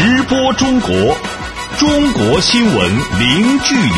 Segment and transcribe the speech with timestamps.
[0.00, 0.90] 直播中国，
[1.76, 2.76] 中国新闻
[3.18, 3.90] 零距离。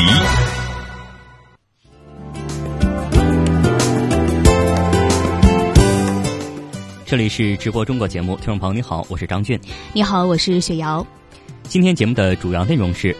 [7.04, 9.60] 这里是直播中国节目，听众朋友你好，我是张俊。
[9.92, 11.06] 你好，我是雪瑶。
[11.64, 13.14] 今天节目的主要内容是。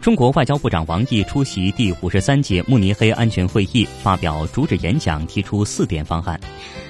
[0.00, 6.40] 中国外交部长王毅出席第五十三届慕尼黑安全会议，发表主旨演讲，提出四点方案。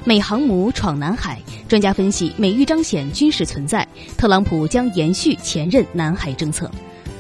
[0.05, 3.87] 美航母闯南海，专家分析美欲彰显军事存在，
[4.17, 6.71] 特朗普将延续前任南海政策。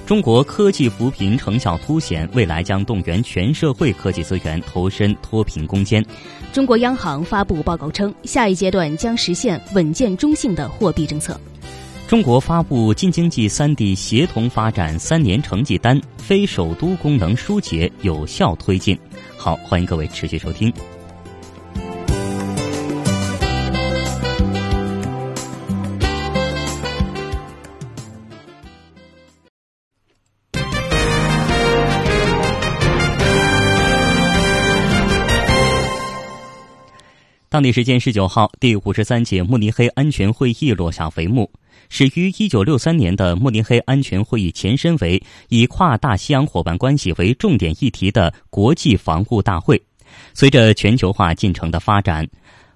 [0.06, 6.04] 中国科技扶贫成效凸显，未来将动员全社会科技资源投身脱贫攻坚。
[6.52, 11.38] 中国央行发布报告称，下一阶段将实现稳健中性的货币政策。
[12.10, 18.98] 中国发布京津冀三地协同发展三年成绩单，非首都功能疏解有效推进。
[19.36, 20.72] 好，欢迎各位持续收听。
[37.48, 41.48] 当地时间十九号，第五十三届慕尼黑安全会议落下帷幕。
[41.90, 49.82] 始于1963年的慕尼黑安全会议前身为以跨大西洋伙伴关系为重点议题的国际防务大会。
[50.32, 52.26] 随着全球化进程的发展，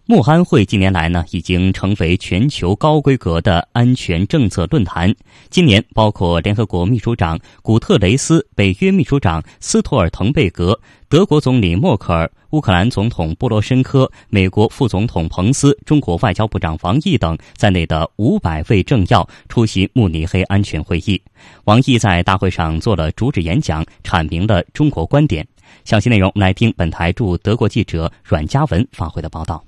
[0.07, 5.15] 慕安会近年来呢已经成为全球高规格的安全政策论坛。
[5.49, 10.79] 今年，包括联合国秘书长古特雷斯、北约秘书长斯托尔滕贝格。
[11.09, 21.19] 德国总理默克尔、乌克兰总统波罗申科、美国副总统彭斯、中国外交部长王毅等在内的五百位政要出席慕尼黑安全会议。
[21.65, 25.47] 王毅在大会上做了主旨演讲，阐明了中国观点。
[25.87, 29.65] 详细内容来听本台驻德国记者阮嘉文发回的报道。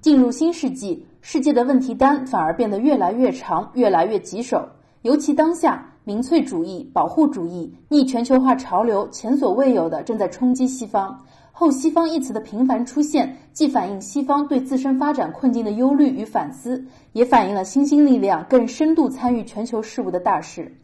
[0.00, 4.66] 进入新世纪，世界的问题单反而变得越来越长，越来越棘手，
[5.02, 5.86] 尤其当下。
[6.02, 11.16] 民粹主义、保护主义、逆全球化潮流前所未有的正在冲击西方。
[11.52, 16.82] 后西方一词的频繁出现，既反映西方对自身发展困境的忧虑与反思，
[17.12, 20.74] 也反映了新兴力量更深度参与全球事务的大势。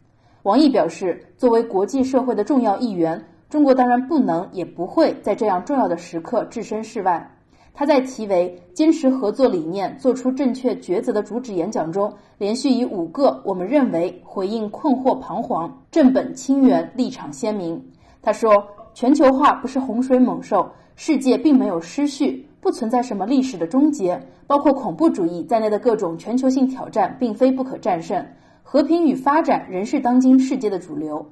[0.43, 7.36] 王毅表示，作为国际社会的重要一员，中国当然不能也不会在这样重要的时刻置身事外。
[7.79, 17.79] 他在题为“坚持合作理念，做出正确抉择”的主旨演讲中，连续以五个我们认为回应困惑彷徨、正本清源、立场鲜明。
[18.19, 28.25] 他说：“全球化不是洪水猛兽，世界并没有失序，不存在什么历史的终结，包括恐怖主义在内的各种全球性挑战并非不可战胜，
[28.63, 31.23] 和平与发展仍是当今世界的主流。”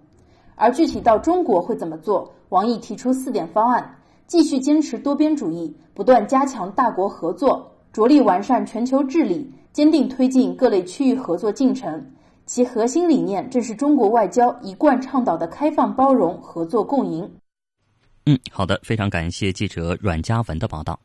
[0.53, 3.94] 而具体到中国会怎么做，王毅提出四点方案。
[4.27, 12.11] 继续坚持多边主义，不断加强大国合作，着力完善全球治理，坚定推进各类区域合作进程。
[12.45, 17.29] 其核心理念正是中国外交一贯倡导的开放、包容、合作、共赢。
[18.25, 20.99] 嗯，好的，非常感谢记者阮嘉文的报道。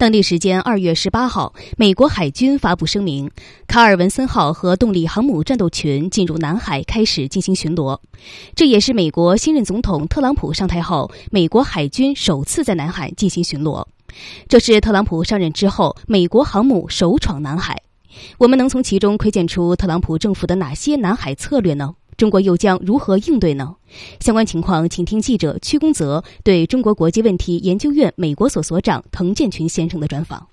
[0.00, 3.30] 当地时间二月十八号，美国海军发布声明，
[3.66, 7.98] 卡尔文森号和动力航母战斗群进入南海开始进行巡逻。
[8.54, 13.84] 这也是美国新任总统特朗普上台后，美国海军首次在南海进行巡逻。
[14.48, 17.82] 这是特朗普上任之后，美国航母首闯南海。
[18.38, 21.94] 我们能从其中窥见出特朗普政府的哪些南海策略呢？
[22.20, 23.76] 中国又将如何应对呢？
[24.20, 30.46] 相关情况，请听记者屈公泽对中国国际问题研究院美国所所长滕建群先生的专访。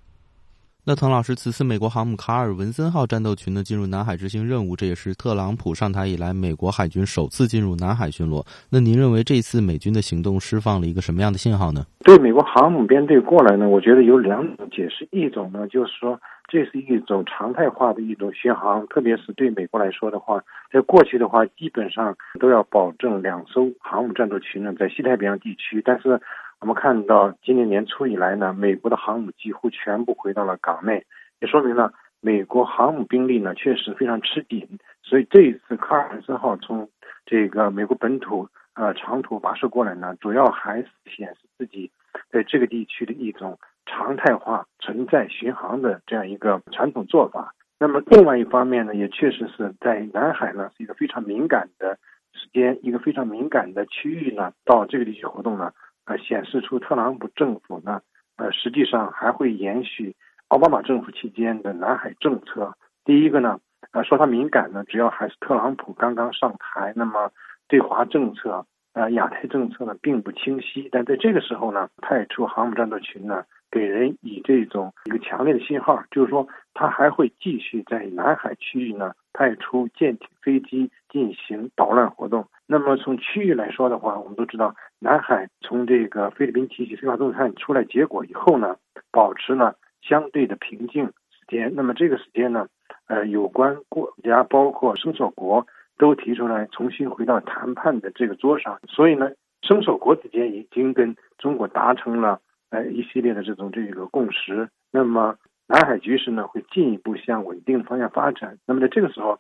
[0.85, 8.41] 那滕老师，此次美国航母卡尔文森号战斗群呢进入南海执行任务，这也是特朗普上台以来美国海军首次进入南海巡逻。
[8.69, 11.85] 那您认为这次美军的行动释放了一个什么样的信号呢？
[12.05, 16.17] 对美国航母编队过来呢，我觉得有两种解释，一种呢就是说。
[16.47, 20.41] 这是一种常态化的一种巡航，特别是对美国来说的话，
[20.71, 25.81] 在过去的话，基本上都要保证两艘航母战斗群呢在西太平洋地区。
[25.83, 26.21] 但是
[26.61, 31.05] 我们看到今年年初以来呢，美国的航母几乎全部回到了港内，
[31.41, 31.91] 也说明了
[32.21, 34.79] 美国航母兵力呢确实非常吃紧。
[35.03, 36.89] 所以这一次卡尔文森号从
[37.25, 41.91] 这个美国本土呃长途跋涉过来呢，主要还是显示自己
[42.29, 43.57] 在这个地区的一种。
[43.89, 47.55] 常态化存在巡航的这样一个传统做法。
[47.79, 51.97] 那么，另外一方面呢，也确实是在南海呢是一个非常敏感的
[52.33, 55.71] 时间，一个非常敏感的区域呢，到这个地区活动呢，
[56.03, 58.01] 呃，显示出特朗普政府呢，
[58.35, 60.13] 呃，实际上还会延续
[60.49, 62.75] 奥巴马政府期间的南海政策。
[63.05, 63.57] 第一个呢，
[63.93, 67.31] 呃，说它敏感呢，主要还是特朗普刚刚上台，那么
[67.69, 68.65] 对华政策
[68.97, 70.89] 呃亚太政策呢并不清晰。
[70.91, 82.47] 但在这个时候呢，派出航母战斗群呢，给人以这种一个强烈的信号，就是说它还会继续在南海区域呢派出舰艇、飞机进行捣乱活动。
[82.65, 88.75] 那么从区域来说的话，我们都知道，南海从这个菲律宾提起非法动探出来结果以后呢，
[89.11, 91.71] 保持了相对的平静时间。
[91.75, 92.67] 那么这个时间呢，
[93.07, 95.65] 呃，有关国家包括生手国
[95.97, 98.79] 都提出来重新回到谈判的这个桌上。
[98.87, 99.29] 所以呢，
[99.61, 102.39] 生手国之间已经跟中国达成了
[102.69, 104.69] 呃一系列的这种这个共识。
[104.91, 105.35] 那么
[105.67, 108.57] 南海局势呢，会进一步向稳定的方向发展。
[108.65, 109.39] 那么在这个时候。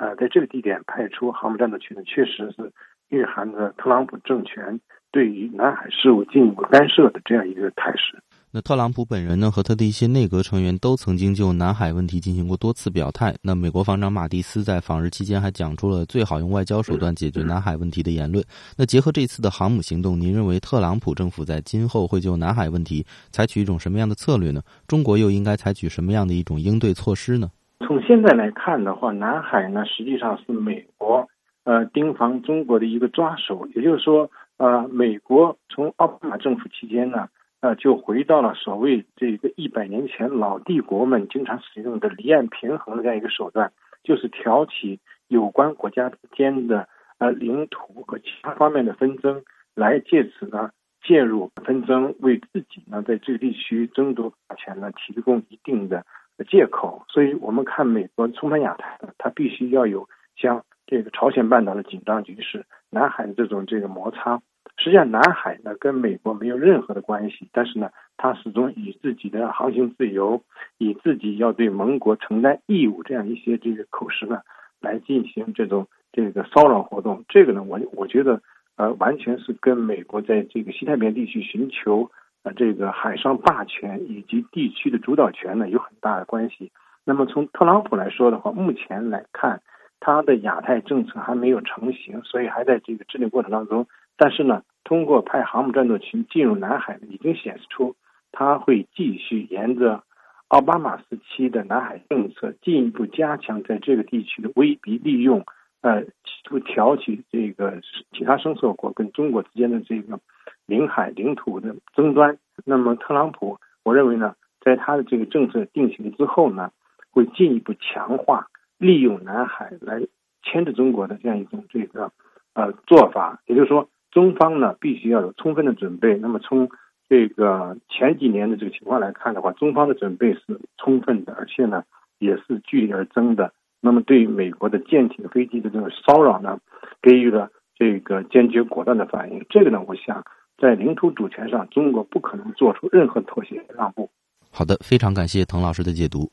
[0.00, 2.72] 呃，在这个地点派出航母战斗群呢，确实是
[3.08, 4.78] 蕴含着特朗普政权
[5.10, 8.16] 对于南海事务进一步干涉的这样一个态势。
[8.62, 13.34] 特朗普本人呢，和他的一些内阁成员都曾经就南海问题进行过多次表态。
[13.42, 18.44] 那美国防长马蒂斯在访日期间还讲出了最好用外交手段解决南海问题的言论。
[18.76, 24.62] 那结合这次的航母行动，您认为特朗普政府在今后会就南海问题采取一种什么样的策略呢？
[24.86, 27.50] 中国又应该采取什么样的一种应对措施呢？
[27.86, 31.28] 从现在来看的话，南海呢实际上是美国
[31.64, 37.28] 呃盯防中国的一个抓手，也就是说，呃，美国从奥巴马政府期间呢，
[37.60, 43.72] 呃，就回到了所谓这个一百年前老帝国们经常使用的离岸平衡的这样一个手段，
[44.02, 46.88] 就是挑起有关国家之间的
[47.18, 49.42] 呃领土和其他方面的纷争，
[49.74, 50.70] 来借此呢
[51.02, 56.04] 介入纷争，为自己呢在这个地区争夺霸权呢提供一定的。
[56.48, 64.40] 借口，所以我们看美国冲翻亚太，它必须要有像这个朝鲜半岛的紧张局势、南海的这种这个摩擦。
[64.78, 70.40] 实际上，南海呢跟美国没有任何的关系，但是呢，它始终以自己的航行自由、
[70.78, 74.40] 以自己要对盟国承担义务这样一些这个口实呢，
[74.80, 77.24] 来进行这种这个骚扰活动。
[77.28, 78.40] 这个呢，我我觉得
[78.76, 82.10] 呃，完全是跟美国在这个西太平洋地区寻求。
[82.44, 86.70] 啊，这个海上霸权以及地区的主导权呢，有很大的关系。
[87.04, 89.60] 那么从特朗普来说的话，目前来看，
[89.98, 93.88] 他的亚太政策还没有成型，所以还在这个制定过程当中。
[94.18, 97.96] 但是呢，通过派航母战斗群进入南海，已经显示出
[98.30, 100.02] 他会继续沿着
[100.48, 105.46] 奥巴马时期的南海政策，进一步加强在这个地区的威逼利用，
[105.80, 106.10] 呃，企
[106.44, 107.80] 图挑起这个
[108.12, 110.20] 其他生色国跟中国之间的这个。
[110.66, 112.36] 领海领土的争端，
[112.66, 116.70] 那么特朗普，我认为呢，在他的这个政策定型之后呢，
[117.10, 120.02] 会进一步强化利用南海来
[120.42, 122.12] 牵制中国的这样一种这个
[122.52, 123.40] 呃做法。
[123.46, 126.16] 也就是说，中方呢必须要有充分的准备。
[126.16, 126.68] 那么从
[127.08, 131.84] 这个前几年的这个情况来看的话，中方的准备是充分的，而且呢
[132.18, 133.52] 也是据理而争的。
[133.80, 136.58] 那么对美国的舰艇、飞机的这个骚扰呢，
[137.00, 139.44] 给予了这个坚决果断的反应。
[139.48, 140.24] 这个呢，我想。
[140.60, 144.10] 在领土主权上，中国不可能做出任何妥协让步。
[144.50, 146.32] 好的，非常感谢滕老师的解读。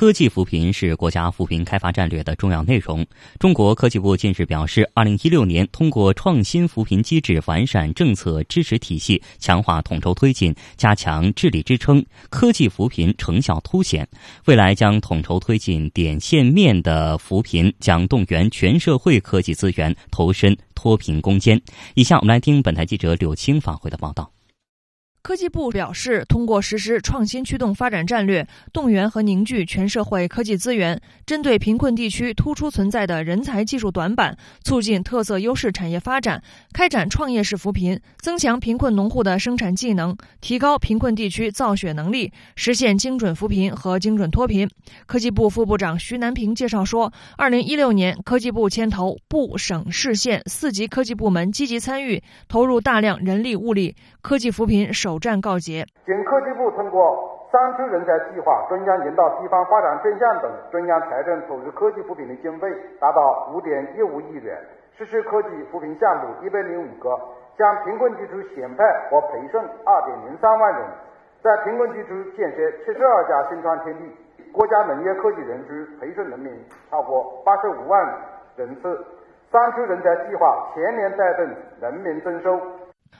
[0.00, 3.04] 科技扶贫是国家扶贫开发战略的重要内容。
[3.38, 14.08] 中国科技部近日表示，二零一六年通过创新扶贫机制完善政策支持体系，强化统筹推进，加强治理支撑，科技扶贫成效凸显。
[14.46, 21.60] 未来将统筹推进点线面的扶贫，将动员全社会科技资源投身脱贫攻坚。
[21.92, 24.32] 以下我们来听本台记者柳青发回的报道。
[25.22, 34.34] 科技部表示，通过实施创新驱动发展战略，动员和凝聚全社会科技资源，针对贫困地区突出存在的人才技术短板，
[34.64, 44.68] 促进特色优势产业发展，开展创业式扶贫，增强贫困农户的生产技能，提高贫困地区造血能力，实现精准扶贫和精准脱贫。
[45.04, 55.09] 科技部副部长徐南平介绍说，二零一六年，科技部牵头部、省、市、县四级科技部门积极参与，投入大量人力物力，科技扶贫首。
[55.10, 55.82] 首战告捷。
[56.06, 57.02] 经科技部通过
[57.50, 64.56] “三区人才计划”中央引导地方发展专项等中央财政投入科技扶贫的经费达到五点一五亿元，
[64.96, 67.10] 实施科技扶贫项目一百零五个，
[67.58, 70.82] 向贫困地区选派和培训二点零三万人，
[71.42, 74.14] 在贫困地区建设七十二家新创天地，
[74.52, 76.54] 国家农业科技园区培训人民
[76.88, 77.98] 超过八十五万
[78.54, 79.04] 人次。
[79.50, 81.44] 三区人才计划全年带动
[81.80, 82.56] 人民增收。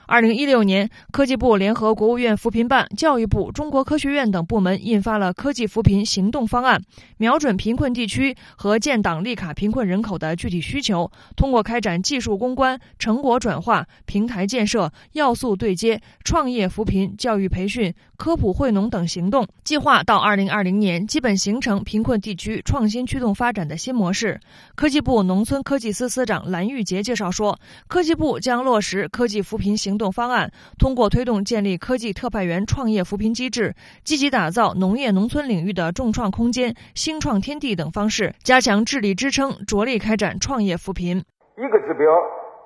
[0.07, 6.81] 二零一六年，科技部联合国务院扶贫办、教育部、中国科学院等部门印发了科技扶贫行动方案，
[7.15, 24.37] 瞄准贫困地区和建档立卡贫困人口的具体需求，通过开展技术攻关、成果转化、平台建设、要素对接、创业扶贫、教育培训、科普惠农等行动，计划到二零二零年基本形成贫困地区创新驱动发展的新模式。
[24.75, 27.57] 科技部农村科技司司长蓝玉杰介绍说，
[27.87, 30.11] 科技部将落实科技扶贫行动。
[30.11, 33.73] 方案通过推动建立科技特派员创业扶贫机制，
[34.03, 41.23] 积极打造农业农村领域的众创空间、新创天地等方式，加强智力支撑，着力开展创业扶贫。
[41.57, 42.05] 一个指标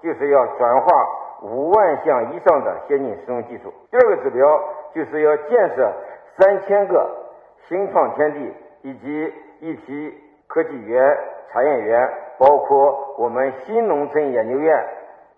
[0.02, 0.88] 就是要转化
[1.44, 4.44] 五万项以上的先进实用技术；第二个指标
[4.96, 5.94] 就是要建设
[6.38, 7.08] 三千个
[7.70, 9.08] 新创天地以及
[9.62, 10.12] 一批
[10.48, 11.00] 科技园、
[11.54, 14.74] 产业园，包括我们新农村研究院。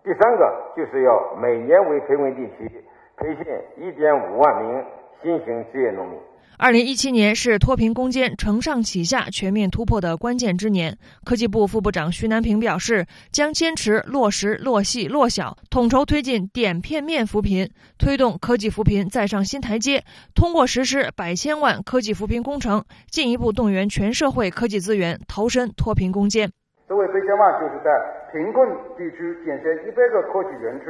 [0.07, 2.71] 第三个就是要每年为贫困地区
[3.17, 3.45] 培训
[3.75, 4.81] 一点五万名
[5.21, 6.17] 新型职业农民。
[6.57, 10.97] 二零一七年是脱贫攻坚、承上启下全面突破的关键之年。
[11.25, 20.05] 科技部副部长徐南平表示，将坚持落实落细落小，统筹推进点片面扶贫，推动科技扶贫再上新台阶。
[20.33, 26.49] 通过实施百千万科技扶贫工程，进一步动员全社会科技资源，投身脱贫攻坚。
[26.87, 27.91] 这位百千万就是在。
[28.31, 30.85] 贫困地区建设一百个科技园区、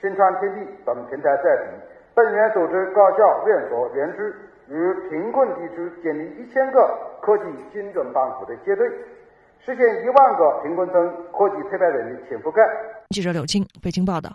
[0.00, 1.62] 新创天地等平台在地，
[2.14, 4.18] 本院组织高校、院所、园区
[4.68, 8.88] 与贫困地区建立一千个科技精准帮扶的结对，
[9.64, 12.62] 实现一万个贫困村科技特派员的全覆盖。
[13.10, 14.30] 记者柳青，北京报道。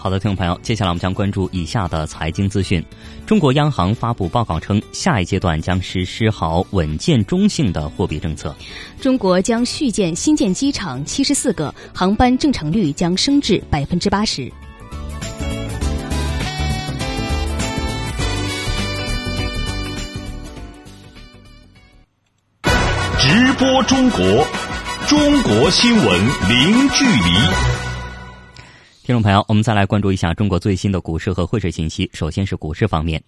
[0.00, 2.82] 好的，听众朋友，接下来我们将关注以下的财经资讯。
[3.26, 8.54] 中国央行发布报告称，下一阶段将实施好稳健中性的货币政策。
[9.00, 14.50] 中国将续建新建机场七十四个，航班正常率将升至百分之八十。
[23.18, 24.46] 直播中国，
[25.08, 26.06] 中国新闻
[26.48, 27.87] 零距离。
[29.08, 32.10] 听众朋友，我们再来关注一下中国最新的股市和汇市信息。
[32.12, 33.18] 首先是股市方面，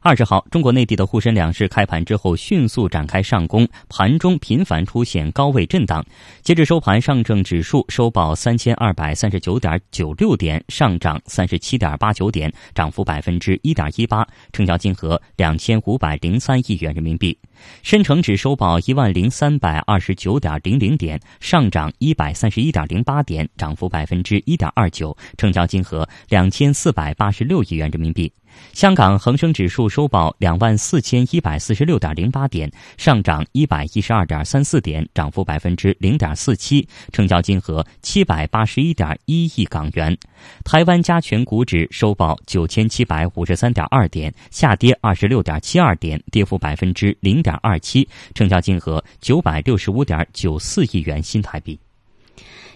[0.00, 6.04] 二十号，中国内地的沪深两市开盘之后迅速展开上攻，盘中频繁出现高位震荡。
[6.42, 17.34] 截至收盘，上证指数收报三千二百三十九点九六点，上涨三十七点八九点，涨幅百分之一点一八，成交金额两千五百零三亿元人民币。
[17.82, 25.16] 深成指收报一万零三百二十九点零零点，上涨一百三十一点零八点，涨幅百分之一点二九。
[25.36, 28.32] 成交金额两千四百八十六亿元人民币。
[28.72, 40.16] 香港恒生指数收报两万四千一百四十六点零八点，上涨一百一十二点三四点，涨幅百分之零点四七，成交金额七百八十一点一亿港元。
[40.64, 51.78] 台湾加权股指收报九千七百五十三点二点，下跌二十六点七二点，跌幅百分之零点二七，成交金额九百六十五点九四亿元新台币。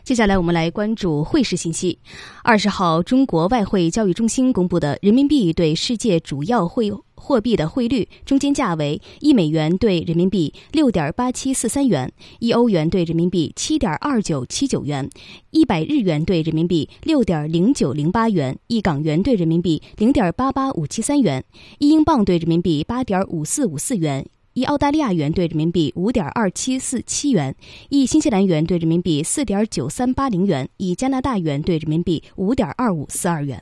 [0.05, 1.99] 接下来我们来关注汇市信息。
[2.43, 15.09] 二十号，中国外汇交易中心公布的人民币对世界主要汇货币的汇率中间价为：一美元兑人民币六点八七四三元，一欧元兑人民币七点二九七九元，
[15.53, 21.43] 一百日元兑人民币六点零九零八元，一港元兑人民币零点八八五七三元，
[21.79, 24.27] 一英镑兑人民币八点五四五四元。
[24.55, 27.57] 一澳大利亚元兑人民币五点二七四七元，
[27.89, 33.61] 一新西兰元兑人民币四点九三八零元，一加拿大元兑人民币五点二五四二元。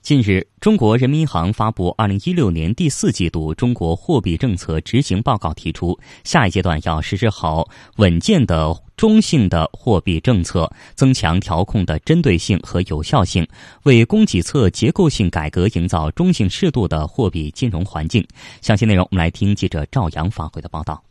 [0.00, 13.46] 近日，中国人民银行发布二零一六年第四季度中国货币政策执行报告，提出下一阶段要实施好稳健的中性的货币政策，增强调控的针对性和有效性，
[13.82, 18.26] 为供给侧结构性改革营造中性适度的货币金融环境。
[18.60, 21.02] 详细内容，我们来听记者赵阳发回的报道。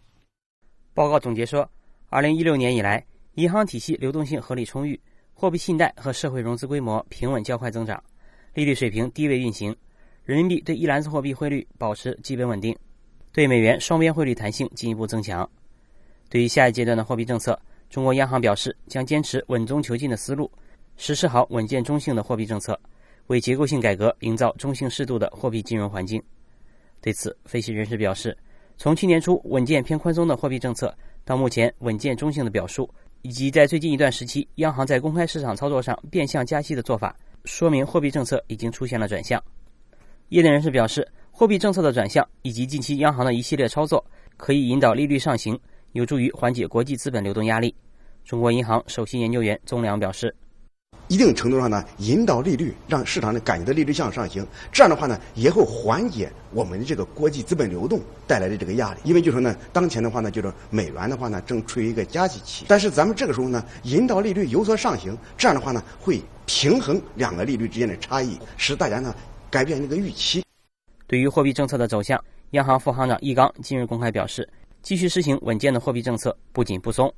[0.93, 1.69] 报告总结说，
[2.09, 3.03] 二零一六年以来，
[3.35, 4.99] 银行体系流动性合理充裕，
[5.33, 8.01] 货币信贷和社会融资规模平稳较快增长。
[8.53, 9.75] 利率水平低位运行，
[10.23, 12.75] 人民币对一篮子货币汇率保持基本稳定，
[13.33, 15.49] 对美元双边汇率弹性进一步增强。
[16.29, 17.59] 对于下一阶段的货币政策，
[17.93, 20.51] 中国央行表示将坚持稳中求进的思路，
[20.97, 22.75] 实施好稳健中性的货币政策，
[23.27, 26.19] 为结构性改革营造中性适度的货币金融环境。
[27.01, 28.35] 对此，分析人士表示，
[28.77, 30.91] 从去年初稳健偏宽松的货币政策
[31.23, 32.89] 到目前稳健中性的表述，
[33.21, 39.39] 以及在最近一段时期，央行在公开市场操作上变相加息的做法，说明货币政策已经出现了转向。
[40.29, 44.03] 业内人士表示，货币政策的转向以及近期央行的一系列操作，
[44.35, 45.55] 可以引导利率上行，
[45.93, 47.73] 有助于缓解国际资本流动压力。
[48.25, 50.35] 中国银行首席研究员宗良表示。
[51.09, 58.99] 一定程度上呢，引导利率，让市场的感觉到利率向上行，这样的话呢，也会缓解我们的这个国际资本流动带来的这个压力。
[59.03, 69.13] 因为就说呢，当前的话呢，就是美元的话呢，正处于一个加息期，但是咱们这个时候呢，引导利率有所上行，这样的话呢，会平衡两个利率之间的差异，使大家呢
[69.51, 70.43] 改变这个预期。
[71.05, 72.19] 对于货币政策的走向，
[72.51, 74.47] 央行副行长易纲近日公开表示，
[74.83, 77.11] 继续实行稳健的货币政策，不紧不松。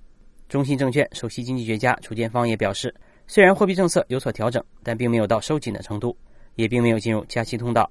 [0.48, 2.93] 中信证券首席经济学家楚建芳也表示。
[3.25, 6.15] 虽然货币政策有所调整，但并没有到收紧的程度，
[6.57, 7.89] 也并没有进入加息通道。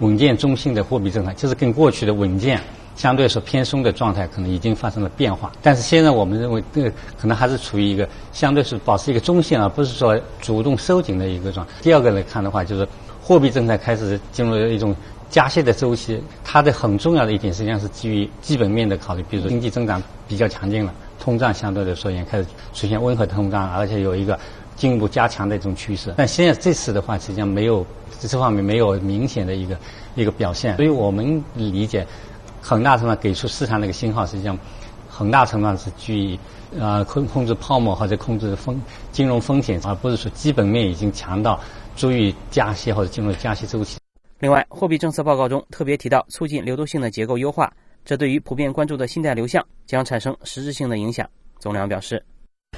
[0.00, 2.60] 稳健中性的货币政策，就是跟过去的稳健
[2.94, 5.50] 相对说偏松的状态，可能已经发生了变化。
[5.62, 11.72] 但是现在我们认为，这个可能还是处于一个相对是保持一个中性，而不是说主动收紧的一个状态。
[11.80, 12.86] 第二个来看的话，就是
[13.22, 14.94] 货币政策开始进入了一种
[15.30, 16.22] 加息的周期。
[16.44, 24.38] 它的很重要的一点，实际上是基于基本面的考虑，比如说经济增长比较强劲了，通胀相对来说也开始出现温和通胀，而且有一个。
[24.76, 27.82] 进一步加强的一种趋势，但现在这次的话，实际上没有
[28.20, 29.74] 这方面没有明显的一个
[30.14, 32.06] 一个表现，所以我们理解，
[32.60, 34.58] 很大程度上给出市场的一个信号，实际上
[35.08, 36.38] 很大程度上是基于
[36.78, 38.78] 呃控控制泡沫或者控制风
[39.12, 41.58] 金融风险，而不是说基本面已经强到
[41.96, 43.96] 足以加息或者进入加息周期。
[44.38, 47.72] 另外，货币政策报告中特别提到促进流动性的结构优化，
[48.04, 51.26] 这对于普遍关注的信贷流向将产生实质性的影响。
[51.58, 52.22] 总量表示。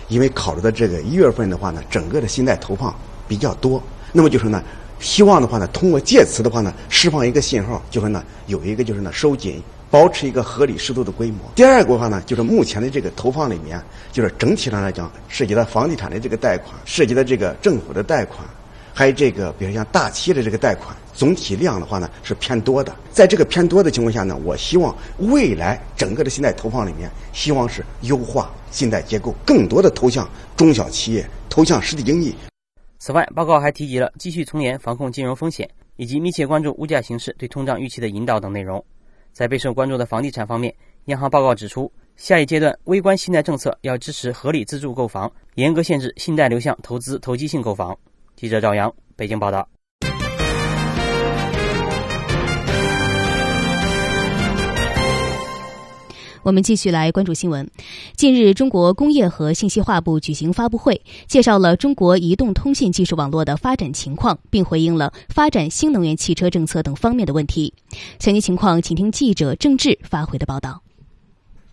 [0.06, 2.94] 因为考虑到这个一月份的话呢，整个的信贷投放
[3.26, 4.62] 比较多，那么就是呢，
[5.00, 9.60] 希望的话呢，通过借此的话呢，释放一个信号，就是呢，有一个就是呢，收紧，
[9.90, 11.40] 保持一个合理适度的规模。
[11.56, 18.46] 第二个的话呢，就是目前的这个投放里面，就是整体上来讲，涉及到房地产的这个贷款，涉及到这个政府的贷款。
[18.94, 22.94] 还有这个，比如像大企业的这个贷款，总体量的话呢是偏多的。
[23.10, 32.36] 在这个偏多的情况下呢，我希望未来整个的信贷投放里面，希望是优化信贷结构，更多的投向中小企业，投向实体经济。
[33.00, 38.84] 此外，报告还提及了继续从严防控金融风险，以及密切关注物价形势对通胀预期的引导等内容。
[39.32, 40.72] 在备受关注的房地产方面，
[41.06, 47.96] 央行报告指出，下一阶段微观信贷政策要支持合理自住购房，严格限制信贷流向投资投机性购房。
[48.36, 49.68] 记者赵阳，北京报道。
[56.48, 57.68] 我们继续来关注新闻。
[58.16, 67.74] 近日，中国工业和信息化部举行发布会，介绍了中国移动通信技术网络的发展情况，并回应了发展新能源汽车政策等方面的问题。
[68.18, 70.87] 详细情况，请听记者郑智发回的报道。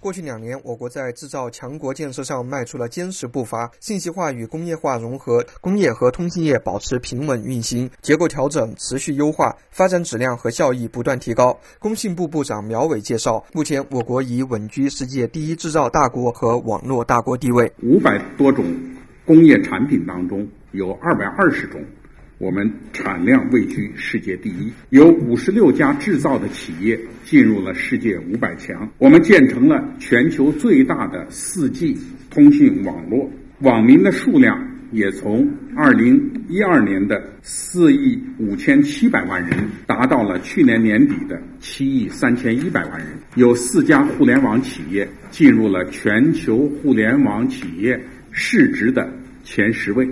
[0.06, 11.60] 过去两年，我国在制造强国建设上迈出了坚实步伐，信息化与工业化融合，工业和通信业保持平稳运行，结构调整持续优化，发展质量和效益不断提高。
[11.80, 17.74] 工信部部长苗伟介绍，目前我国已稳居世界第一制造大国和网络大国地位。
[17.82, 18.64] 五百多种
[19.26, 21.82] 工业产品当中，有二百二十种。
[22.38, 28.90] 我们产量位居世界第一，有五十六家制造的企业进入了世界五百强。
[28.98, 31.98] 我们建成了全球最大的四 G
[32.30, 43.08] 通信网络，网民的数量也从二零一二年的四亿五千七百万人，达到了去年年底的七亿三千一百万人。
[43.36, 47.98] 有四家互联网企业进入了全球互联网企业
[48.32, 49.10] 市值的
[49.46, 50.06] 前十位。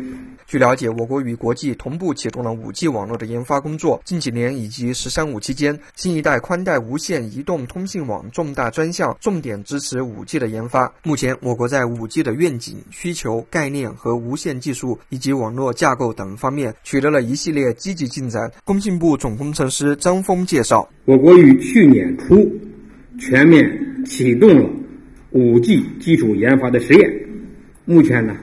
[0.54, 4.00] 据了解，我国与国际同步启动了 5G 网络的研发工作。
[4.06, 10.94] 近几年以及“十三五”期间，新一代宽带无线移动通信网重大专项重点支持 5G 的研发。
[11.02, 18.52] 目前，我国在 5G 的愿景、需求、概念和无线技术以及网络架构等方面取得了一系列积极进展。
[18.64, 22.48] 工信部总工程师张峰介绍，我国于去年初
[23.18, 24.70] 全面启动了
[25.32, 27.12] 5G 基础研发的实验，
[27.86, 28.36] 目前呢。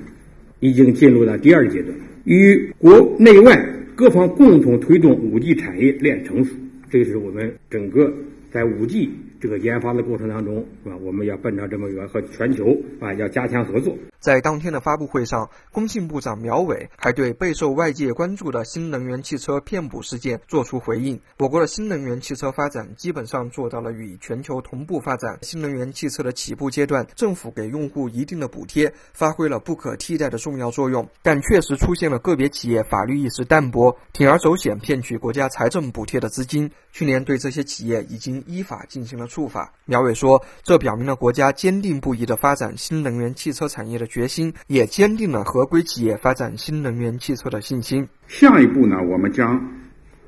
[0.61, 1.95] 已经进入了第二阶段，
[2.25, 3.59] 与国内外
[3.95, 6.53] 各方共同推动五 G 产业链成熟，
[6.91, 8.13] 这是我们整个
[8.51, 9.11] 在五 G。
[9.41, 12.65] 这个研发的过程当中，啊，我们要奔着这么一个和全球
[13.01, 13.97] 啊要加强合作。
[14.19, 21.19] 在当天的发布会上，工信部长苗伟还对备受外界关注的新能源汽车骗补事件作出回应。
[21.39, 25.39] 我国的新能源汽车发展基本上做到了与全球同步发展。
[25.41, 31.09] 新能源汽车的起步阶段，政府给用户一定的补贴，发挥了不可替代的重要作用。
[31.23, 36.71] 但确实出现了个别企业法律意识淡薄，铤而走险骗取国家财政补贴的资金。
[36.93, 39.30] 去年对这些企业已经依法进行了。
[39.31, 39.73] 触法。
[39.87, 48.07] 苗伟说，这表明了国家坚定不移的发展新能源汽车产业的决心，也坚定了合规企业发展新能源汽车的信心。
[48.27, 49.59] 下一步呢，我们将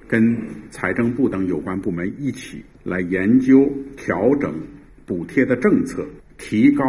[0.06, 0.38] 跟
[0.70, 4.54] 财政部等有关部门一起来研究调整
[5.04, 6.06] 补贴的政策，
[6.38, 6.84] 提高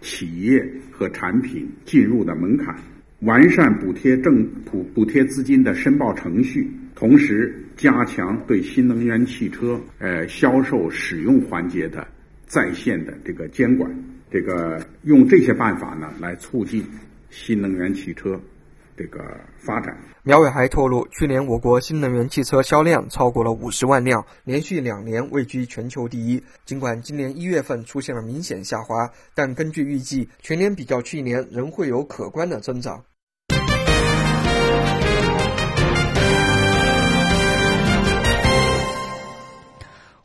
[0.00, 2.74] 企业和产品进入的门槛。
[3.20, 12.06] 完善补贴政补补贴资金的申报程序，同时加强对新能源汽车呃销售使用环节的
[12.46, 13.90] 在线的这个监管，
[14.30, 16.84] 这个用这些办法呢来促进
[17.28, 18.40] 新能源汽车
[18.96, 19.22] 这个
[19.58, 19.94] 发展。
[20.22, 26.42] 苗伟还透露，去年我国新能源汽车销量超过了五十万辆，连续两年位居全球第一。
[26.64, 33.04] 尽管今年一月份出现了明显下滑，但根据预计，全年比较去年仍会有可观的增长。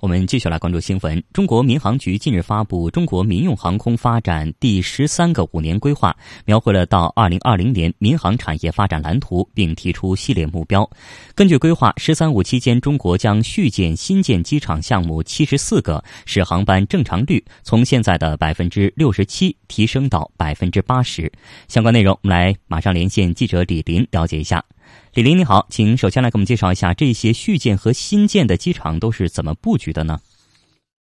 [0.02, 1.24] 我们继续来关注新闻。
[1.32, 6.12] 中国民航局近日发布《中国民用航空发展第十三个五年规划》，
[6.44, 10.90] 描绘了到二零二零年民航产业发展蓝图，并提出系列目标。
[11.36, 21.32] 根据规划，“十三五”期间，中国将续建、新建机场项目七十四个，使航班正常率从现在的百分之六十七提升到百分之八十。
[21.68, 24.64] 相关内容，我们来马上连线记者李林了解一下。
[25.14, 30.22] 李林，你好，请首先来给我们介绍一下这些续建和新建的机场都是怎么布局的呢？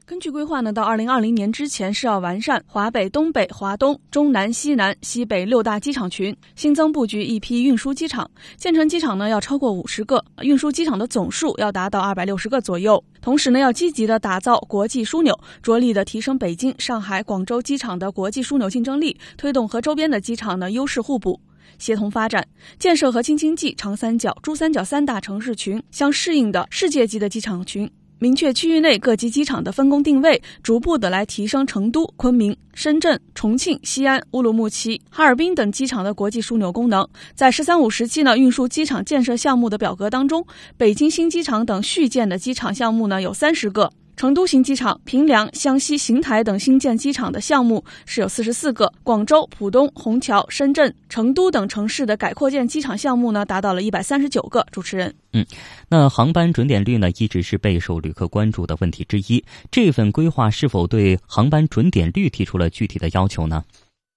[0.06, 13.04] 根据规划呢，到二零二零年之前是要完善华北、东北、华东、中南、西南、西北六大机场群，新增布局一批运输机场，建成机场呢要超过五十个，运输机场的总数要达到二百六十个左右。
[13.20, 21.38] 同时呢，要积极的打造国际枢纽，着力的提升北京、上海、广州机场的国际枢纽竞争力，推动和周边的机场呢优势互补。
[21.82, 22.46] 协同发展，
[22.78, 27.90] 建设和京津冀、长三角、珠三角三大城市群相适应的世界级的机场群，
[28.20, 37.04] 明确区域内各级机场的分工定位，逐步的来提升成都、昆明、深圳、重庆、西安、乌鲁木齐、哈尔滨等机场的国际枢纽功能。
[37.34, 43.92] 在“十三五”时期呢，运输机场建设项目的表格当中，北京新机场等续建的机场项目呢有三十个。
[44.16, 54.64] 成都新机场、平凉、湘西邢台等新建机场的项目是有四十四个，广州、浦东、虹桥、深圳、成都等城市的改扩建机场项目呢，达到了一百三十九个。
[54.70, 55.44] 主持人，嗯，
[55.88, 59.42] 那航班准点率呢，一直是备受旅客关注的问题之一。
[59.70, 63.64] 这份规划是否对航班准点率提出了具体的要求呢？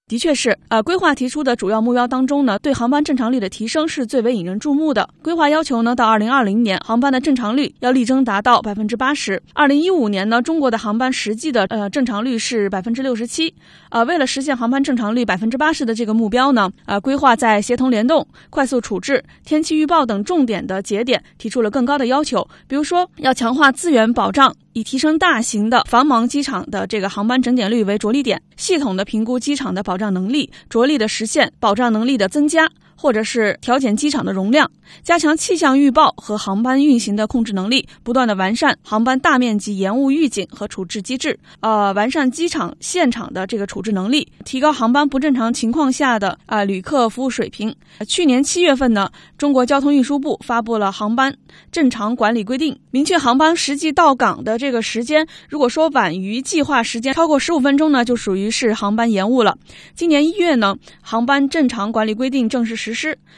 [0.07, 5.09] 的确是，呃，规划提出的主要目标当中呢，对航班正常率的提升是最为引人注目的。
[5.23, 9.41] 规划要求呢，到二零二零年，航班的正常率要力争达到百分之八十。
[9.55, 13.55] 二零一五年呢，中国的航班实际的呃正常率是百分之六十七。
[13.89, 24.55] 呃，为了实现航班正常率百分之八十的这个目标呢，呃，规划在协同联动、快速处置、天气预报等重点的节点提出了更高的要求，比如说要强化资源保障。
[24.75, 32.69] 以提升大型的繁忙机场的这个航班整点率为着力点，系统的评估机场的保障能力，着力的实现保障能力的增加。
[33.05, 34.71] 或者是调减机场的容量，
[35.03, 47.75] 加强气象预报和航班运行的控制能力，不断的完善航班大面积延误预警和处置机制，呃，完善机场现场的这个处置能力，提高航班不正常情况下的啊旅客服务水平。
[48.07, 51.35] 去年七月份呢，中国交通运输部发布了航班
[51.71, 59.55] 正常管理规定，明确航班实际到港的这个时间，如果说晚于计划时间超过十五分钟呢，就属于是航班延误了。
[59.93, 62.75] 今年一月呢，航班正常管理规定正式。
[62.75, 62.93] 实施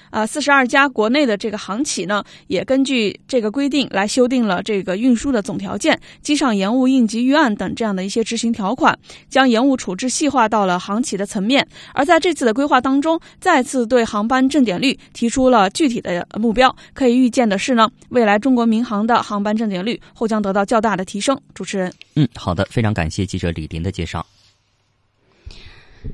[0.09, 11.67] 啊，四十二家国内的这个航企呢，也根据这个规定来修订了这个运输的总条件、机上延误应急预案等这样的一些执行条款，将延误处置细化到了航企的层面。
[11.93, 16.73] 而在这次的规划当中，再次对航班正点率提出了具体的目标。
[16.93, 21.39] 可以预见的是呢，未来中国民航的航班正点率或将得到较大的提升。
[21.53, 24.25] 主持人，嗯，好的，非常感谢记者李林的介绍。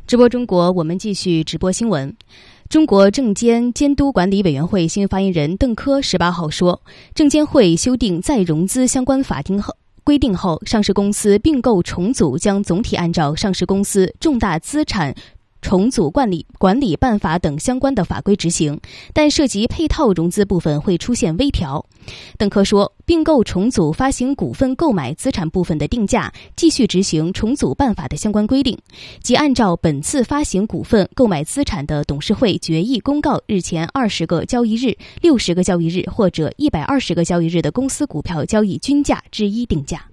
[0.07, 2.15] 直播中国，我们继续直播新闻。
[2.73, 6.81] 中国证监监督管理委员会新闻发言人邓科十八号说，
[7.13, 15.13] 证监会修订再融资相关法定后规定后，上市公司并购重组将总体按照上市公司重大资产。
[15.63, 18.79] 重组管理管理办法等相关的法规执行，
[19.13, 21.83] 但涉及配套融资部分会出现微调。
[22.37, 28.77] 邓科说，并购重组发行股份购买资产部分的定价继续执行重组办法的相关规定，
[29.23, 40.03] 即按照本次发行股份购买资产的董事会决议公告日前二十个交易日、六十个交易日或者一百二十个交易日的公司股票交易均价之一定价。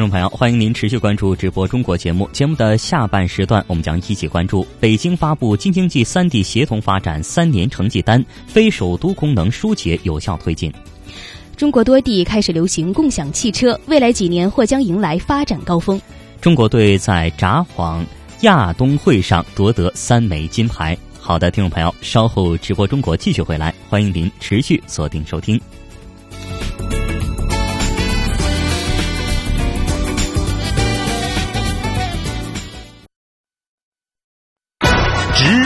[0.00, 2.26] 听听众朋友，欢迎您持续关注直播中国节目。
[2.32, 10.72] 节目的下半时段，我们将一起关注北京发布京津冀三地协同发展三年成绩单，非首都功能疏解有效推进。
[11.54, 16.00] 中国多地开始流行共享汽车，未来几年或将迎来发展高峰。
[16.40, 18.02] 中国队在札幌
[18.40, 20.96] 亚冬会上夺得三枚金牌。
[21.20, 25.60] 好的，听众朋友，稍后直播中国继续回来，欢迎您持续锁定收听。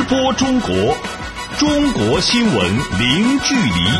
[0.05, 0.69] 播中国，
[1.59, 3.91] 中国新闻零距离。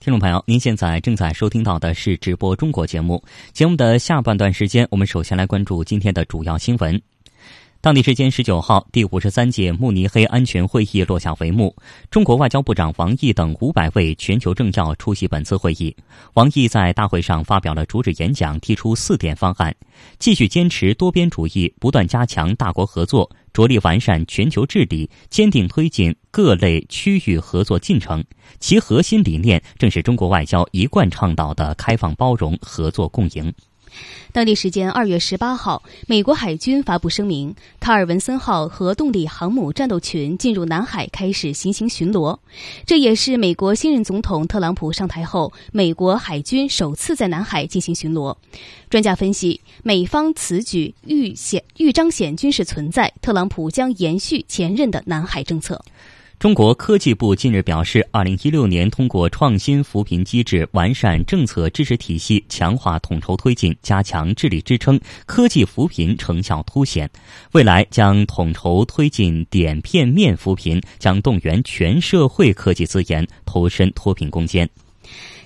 [0.00, 3.22] 听众朋友，您现在正在收听到的是直播中国节目。
[3.52, 7.00] 节目的下半段时间，我们首先来关注今天的主要新闻。
[7.82, 11.74] 当地时间十九号，第五十三届慕尼黑安全会议落下帷幕。
[12.12, 15.96] 中国外交部长王毅等五百位全球政要出席本次会议。
[16.34, 19.74] 王毅在大会上发表了主旨演讲，提出四点方案：
[20.20, 28.22] 继续坚持多边主义，不断加强大国合作，着力完善全球治理，坚定推进各类区域合作进程。
[28.60, 33.52] 其核心理念正是中国外交一贯倡导的开放、包容、合作共赢。
[34.32, 42.38] 当地时间二月十八号，美国海军发布声明，卡尔文森号核动力航母战斗群进入南海开始行刑巡逻。
[42.86, 48.34] 这也是美国新任总统特朗普上台后，美国海军首次在南海进行巡逻。
[48.88, 55.82] 专家分析，美方此举欲显欲彰显军事存在，特朗普将延续前任的南海政策。
[56.42, 67.08] 中国科技部近日表示，二零一六年通过创新扶贫机制、完善政策支持体系、强化统筹推进、加强治理支撑，科技扶贫成效凸显。
[67.52, 74.68] 未来将统筹推进点片面扶贫，将动员全社会科技资源投身脱贫攻坚。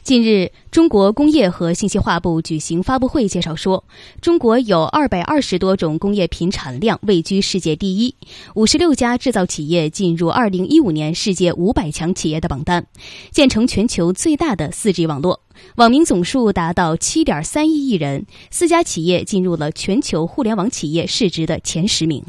[0.06, 3.82] 近日，中国工业和信息化部举行发布会，介绍说，
[4.20, 8.14] 中国有二百二十多种工业品产量位居世界第一，
[8.54, 12.86] 五十六家制造企业进入二零一五年世界五百强企业的榜单，
[13.32, 15.40] 建成全球最大的四 G 网络，
[15.74, 22.24] 网民总数达到七点三亿亿人，四家企业进入了全球互联网企业市值的前十名。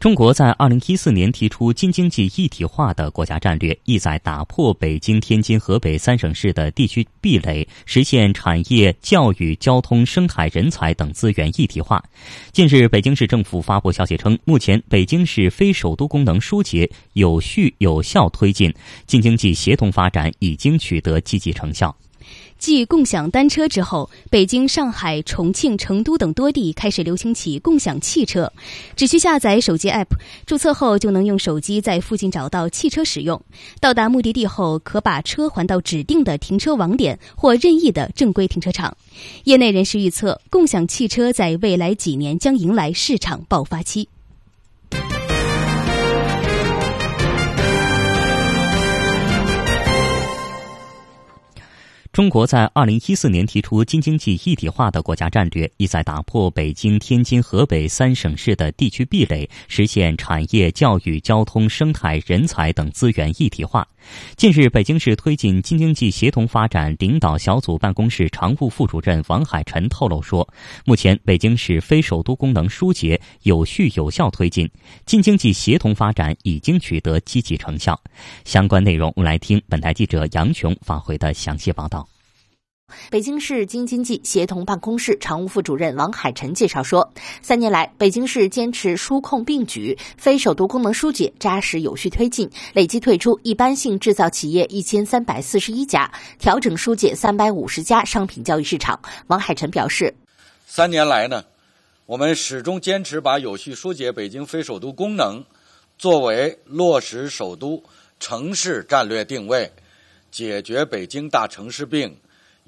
[0.00, 12.00] 中国在二零一四年提出京津冀一体化的国家战略，意在打破北京、天津、河北三省市的地区壁垒，实现产业、教育、交通、生态、人才等资源一体化。
[12.52, 18.72] 近日，北京市政府发布消息称，目前北京市非首都功能疏解有序有效推进，
[19.04, 21.92] 京津冀协同发展已经取得积极成效。
[22.58, 28.52] 继共享单车之后，北京、上海、重庆、成都等多地开始流行起共享汽车。
[28.96, 30.08] 只需下载手机 App，
[30.44, 33.40] 注册后就能用手机在附近找到汽车使用。
[33.80, 38.96] 到达目的地后，可把车还到指定的停车网点或任意的正规停车场。
[39.44, 44.08] 业内人士预测，共享汽车在未来几年将迎来市场爆发期。
[52.18, 63.86] 中国在二零一四年提出京津冀一体化的国家战略，意在打破北京、天津、河北三省市的地区壁垒，实现产业、教育、交通、生态、人才等资源一体化。
[64.36, 70.48] 近日，北京市推进京津冀协同发展领导小组办公室常务副主任王海晨透露说，
[70.84, 74.70] 目前北京市非首都功能疏解有序有效推进，
[75.06, 78.00] 京津冀协同发展已经取得积极成效。
[78.44, 82.06] 相关内容，我们来听本台记者杨琼发回的详细报道。
[83.10, 99.00] 北京市京津冀协同办公室常务副主任王海晨介绍说，三年来，北京市坚持疏控并举、非首都功能疏解扎实有序推进，累计退出一般性制造企业一千三百四十一家，调整疏解三百五十家商品交易市场。
[99.28, 100.14] 王海晨表示，
[100.66, 101.44] 三年来呢，
[102.04, 105.42] 我们始终坚持把有序疏解北京非首都功能
[105.96, 107.82] 作为落实首都
[108.20, 109.70] 城市战略定位，
[110.30, 112.14] 解决北京大城市病。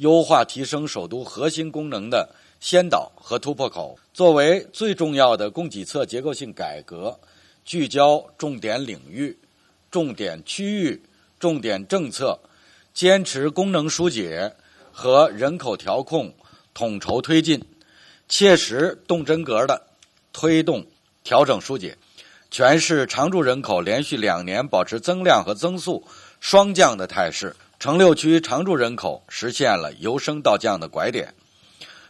[0.01, 7.21] 优化提升首都核心功能的先导和突破口，作为最重要的供给侧结构性改革，
[7.67, 9.39] 聚焦重点领域、
[9.91, 11.03] 重点区域、
[11.39, 12.39] 重点政策，
[12.95, 14.51] 坚持功能疏解
[14.91, 16.33] 和人口调控
[16.73, 17.63] 统筹推进，
[18.27, 19.83] 切实动真格的
[20.33, 20.87] 推动
[21.23, 21.99] 调整疏解。
[22.51, 26.03] 全市常住人口连续两年保持增量和增速
[26.41, 27.55] 双降的态势。
[27.81, 31.33] 城六区常住人口实现了由升到降的拐点，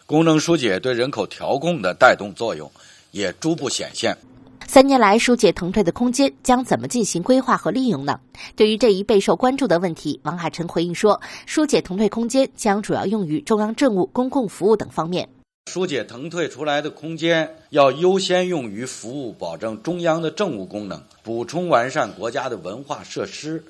[0.04, 2.68] 功能疏解对人口调控的带动作用
[3.12, 4.18] 也逐步显现。
[4.66, 8.18] 三年来，疏解腾退的空间将怎么进行规划和利用呢？
[8.56, 15.28] 对于这一备受关注的问题，王海晨回应说：“疏解腾退空间将主要用于中央政务、公共服务等方面。”
[15.70, 23.62] 疏解腾退出来的空间要优先用于服务保证中央的政务功能，补充完善国家的文化设施，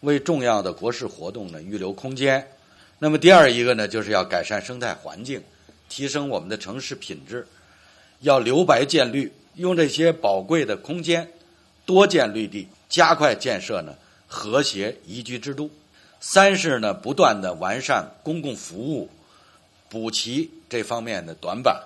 [0.00, 2.46] 为重要的国事活动呢预留空间。
[2.98, 5.42] 那么第二一个呢，就是要改善生态环境，
[5.88, 7.46] 提升我们的城市品质，
[8.20, 11.30] 要留白建绿，用这些宝贵的空间
[11.86, 13.94] 多建绿地，加快建设呢
[14.26, 15.70] 和谐宜居之都。
[16.20, 19.08] 三是呢，不断的完善公共服务，
[19.88, 21.80] 补齐这方面的短板，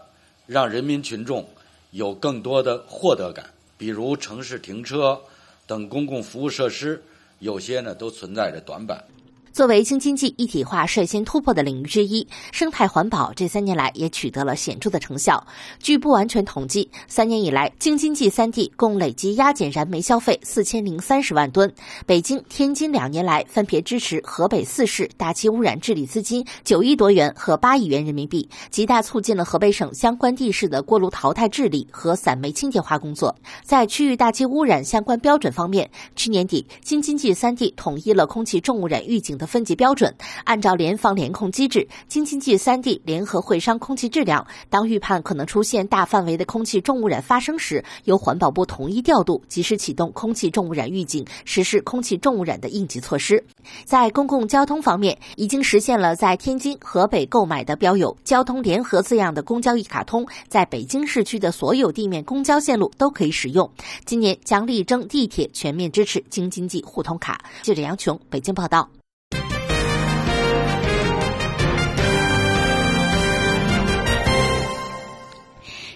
[0.47, 1.47] 让人民群众
[1.91, 3.45] 有更多的获得感。
[3.77, 5.21] 比如城市停车
[5.67, 7.03] 等公共服务设施，
[7.43, 9.05] 有些呢都存在着短板。
[9.53, 15.47] 作为京津冀一体化率先突破的领域之一，生态环保这三年来也取得了显著的成效。
[15.79, 21.71] 据不完全统计，三年以来，京津冀三地共累计压减燃煤消费四千零三十万吨。
[22.07, 33.37] 北京、天津两年来分别支持河北四市大气污染治理资金九亿多元和八亿元人民币，极大促进了河北省相关地市的锅炉淘汰治理和散煤清洁化工作。
[33.63, 39.39] 在区域大气污染相关标准方面，去年底，京津冀三地统一了空气重污染预警。
[39.43, 44.47] 的分级标准，按照联防联控机制，京津冀三地联合会商空气质量。
[44.71, 53.45] 当预判可能出现大范围的空气重污染发生时，由环保部统一调度，及时启动空气重污染预警，实施空气重污染的应急措施。
[53.85, 63.69] 在公共交通方面，已经实现了在天津、河北购买的标有“交通联合”字样的公交一卡通，在北京市区的所有地面公交线路都可以使用。
[64.05, 67.43] 今年将力争地铁全面支持京津冀互通卡。
[67.63, 69.02] 记者杨琼，北京报道。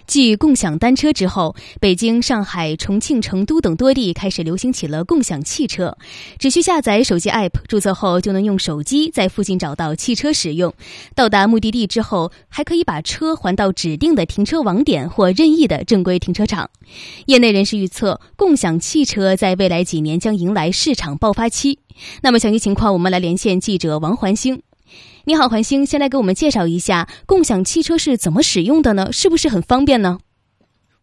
[0.06, 5.96] 继共享单车之后，北京、上海、重庆、成都等多地开始流行起了共享汽车。
[6.38, 10.72] 只需下载手机 App，注册后就能用手机在附近找到汽车使用。
[11.14, 16.70] 到达目的地之后，还可以把车还到指定的停车网点或任意的正规停车场。
[17.26, 21.80] 业内人士预测，共享汽车在未来几年将迎来市场爆发期。
[22.22, 24.62] 那么，详细情况我们来连线记者王环星。
[25.28, 29.10] 你好，环星，先来给我们介绍一下共享汽车是怎么使用的呢？
[29.10, 30.20] 是不是很方便呢？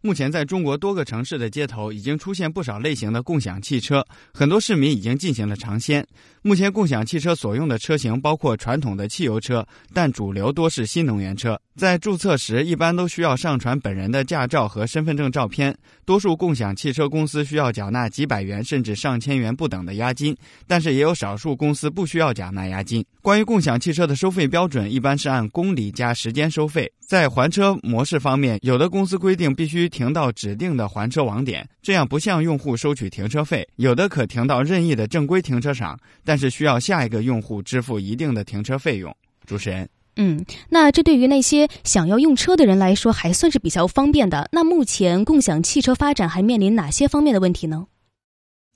[0.05, 6.05] 目前，在中国多个城市的街头已经出现不少类型的共享汽车，很多市民已经进行了尝鲜。
[6.41, 11.57] 目前，共享汽车所用的车型包括传统的汽油车，但主流多是新能源车。
[11.77, 15.73] 在注册时，一般都需要上传本人的驾照和身份证照片。
[16.03, 20.35] 多数共享汽车公司需要缴纳几百元甚至上千元不等的押金，
[20.67, 23.03] 但是也有少数公司不需要缴纳押金。
[23.21, 26.91] 关于共享汽车的收费标准，一般是按公里加时间收费。
[26.99, 39.15] 在还车模式方面，有的公司规定必须停到指定的还车网点，这样不向用户收取停车费；有的可停到任意的正规停车场，但是需要下一个用户支付一定的停车费用。
[39.45, 44.49] 主持人，嗯，那这对于那些想要用车的人来说，还算是比较方便的。
[44.51, 47.85] 那目前共享汽车发展还面临哪些方面的问题呢？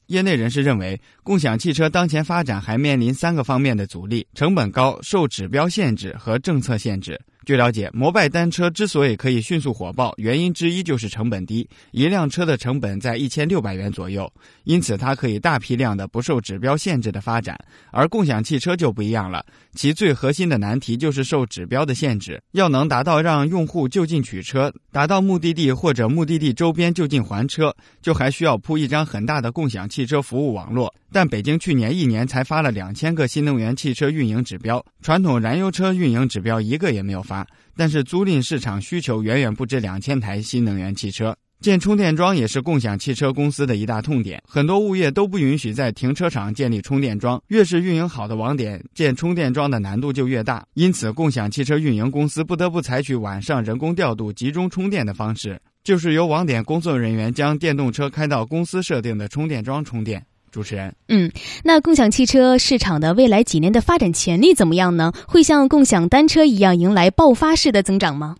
[0.08, 7.19] 业内人士认为，共享汽车当前发展还面临三个方面的阻力：成本高、受指标限制和政策限制。
[7.47, 14.29] 据了解，摩拜单车之所以可以迅速火爆，原因之一就是成本低，一辆车的成本在一千六百元左右，
[14.65, 17.57] 因此它可以大批量的不受指标限制的发展。
[17.89, 30.93] 而共享汽车就不一样了，其最核心的难题就是受指标的限制，要能达到让用户就近取车，达到目的地或者目的地周边就近还车，就还需要铺一张很大的共享汽车服务网络。
[31.11, 37.47] 但北京去年一年才发了两千个新能源汽车运营指标，传统燃油车运营指标一个也没有发。
[37.75, 44.41] 但是租赁市场需求远远不止两千台新能源汽车，建充电桩也是共享汽车公司的一大痛点。
[44.47, 50.65] 很多物业都不允许在停车场建立充电桩，越是运营好的网点，建充电桩的难度就越大。
[50.73, 60.25] 因此，共享汽车运营公司不得不采取晚上人工调度、集中充电的方式，就是由网点工作人员将电动车开到公司设定的充电桩充电。
[60.51, 61.31] 主持人，嗯，
[61.63, 65.12] 那共享汽车市场的未来几年的发展潜力怎么样呢？
[65.27, 68.36] 会像共享单车一样迎来爆发式的增长吗？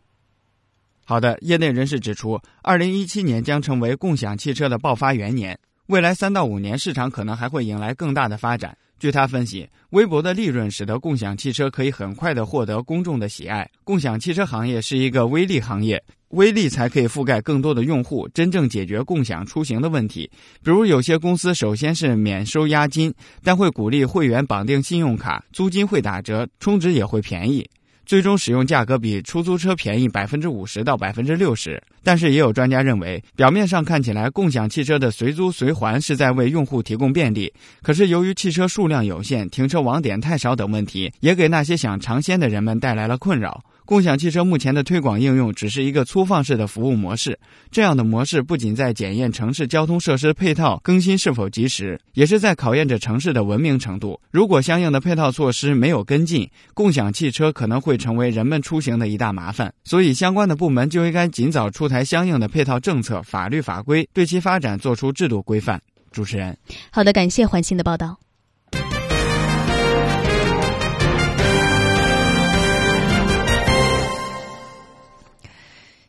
[1.06, 8.78] 好的，业内人士指出，二零一七年将成为共享汽车的爆发元年，未来三到五年市场可能还会迎来更大的发展。
[9.00, 13.70] 据他分析，微薄的利润使得共享汽车可以很快的获得公众的喜爱。
[13.84, 20.30] 共享汽车行业是一个微利行业，微利才可以覆盖更多的用户，真正解决共享出行的问题。
[20.64, 23.14] 比如，有些公司首先是免收押金，
[23.44, 27.68] 但会鼓励会员绑定信用卡，租金会打折，充值也会便宜。
[28.06, 37.52] 最终使用价格比出租车便宜百分之五十到百分之六十，但是也有专家认为，表面上看起来共享汽车的随租随还是在为用户提供便利，
[37.82, 43.62] 可是由于汽车数量有限、停车网点太少等问题，也给那些想尝鲜的人们带来了困扰。
[43.88, 47.40] 共享汽车目前的推广应用只是一个粗放式的服务模式，
[47.72, 54.20] 这样的模式不仅在检验城市交通设施配套更新是否及时，也是在考验着城市的文明程度。
[54.30, 59.74] 如果相应的配套措施没有跟进，共享汽车可能会成为人们出行的一大麻烦。
[59.86, 65.82] 所以，相关的部门就应该尽早出台相应的配套政策、法律法规，对其发展做出制度规范。
[66.12, 66.58] 主持人，
[66.92, 68.18] 好的，感谢环新的报道。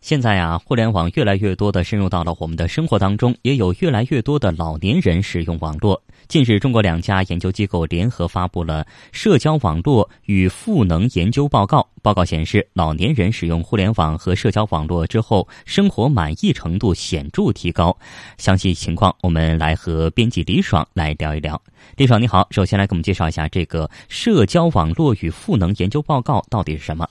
[0.09, 6.02] 现在啊，互联网越来越多的深入到了我们的生活当中，也有越来越多的老年人使用网络。
[6.28, 8.82] 近日，中国两家研究机构联合发布了
[9.12, 11.80] 《社交网络与赋能研究报告》。
[12.00, 17.94] 报告显示，老年人使用互联网和社交网络之后，生活满意程度显著提高。
[18.38, 21.61] 详细情况，我们来和编辑李爽来聊一聊。
[21.98, 27.06] 李爽，你好，首先来给我们介绍一下这个《社交网络与赋能研究报告》到底是什么？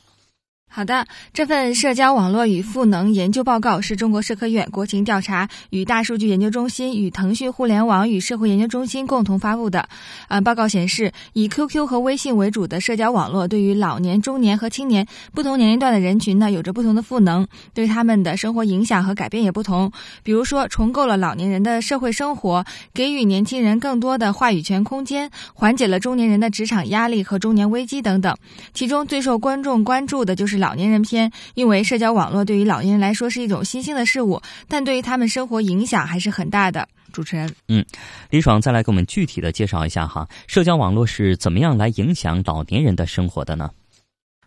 [0.77, 9.89] 好的，这份社交网络与赋能研究报告是中国社科院国情调查与大数据研究中心与腾讯互联网与社会研究中心共同发布的。
[10.27, 19.91] 呃，报告显示，以 QQ 和微信为主的社交网络对于老年、中年和青年不同年龄段的人群呢，有着不同的赋能，对他们的生活影响和改变也不同。
[20.21, 22.63] 比如说，重构了老年人的社会生活，
[22.93, 28.37] 给予年轻人更多的话语权空间，缓解了中年人的职场压力和中年危机等等。
[28.75, 30.66] 其中最受观众关注的就是老。
[30.67, 36.85] 老年人篇，因为社交网络对于老年人来说是一种新兴的事物，但对于他们生活影响还是很大的。
[37.13, 37.85] 主持人，嗯，
[38.29, 43.71] 李爽再来给我们具体的介绍一下哈，社交网络是怎么样来影响老年人的生活的呢？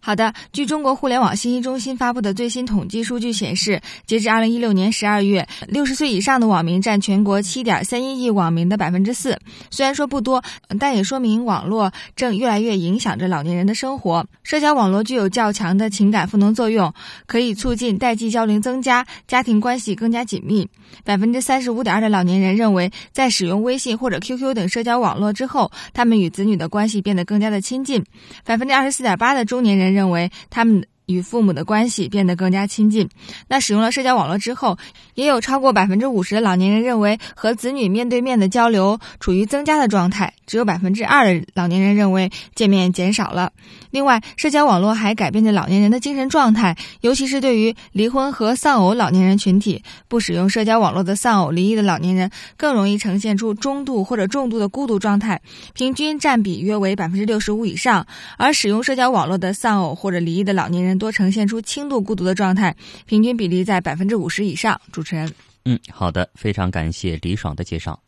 [0.03, 9.39] 好的，据中国互联网信息中心发布的最新统计数据显示，截至二零一六年十二月，六十岁以上的网民占全国七点三一亿网民的百分之四。
[9.69, 10.43] 虽然说不多，
[10.79, 14.25] 但也说明网络正越来越影响着老年人的生活。
[14.43, 16.95] 社交网络具有较强的情感赋能作用，
[17.27, 20.67] 可以促进代际交流增加，家庭关系更加紧密。
[21.05, 28.03] 百分之三十五点二的老年人认为，在使用微信或者 QQ 等社交网络之后，他们与子女的关系变得更加的亲近。
[28.47, 29.90] 百分之二十四点八的中年人。
[29.93, 33.09] 认为他们与父母的关系变得更加亲近。
[33.49, 34.79] 那使用了社交网络之后，
[35.15, 43.53] 也有超过百分之五十的老年人认为和子女面对面的交流处于增加的状态，只有百分之二的老年人认为见面减少了。
[43.91, 55.41] 另外，社交网络还改变着老年人的精神状态，尤其是对于离婚和丧偶老年人群体，不使用社交网络的丧偶离异的老年人更容易呈现出中度或者重度的孤独状态，
[55.75, 58.05] 平均占比约为百分之六十五以上；
[58.39, 62.77] 而使用社交网络的丧偶或者离异的老年人多呈现出轻度孤独的状态，
[63.07, 64.81] 平均比例在百分之五十以上。
[64.93, 65.33] 主持人，
[65.65, 68.01] 嗯，好的，非常感谢李爽的介绍。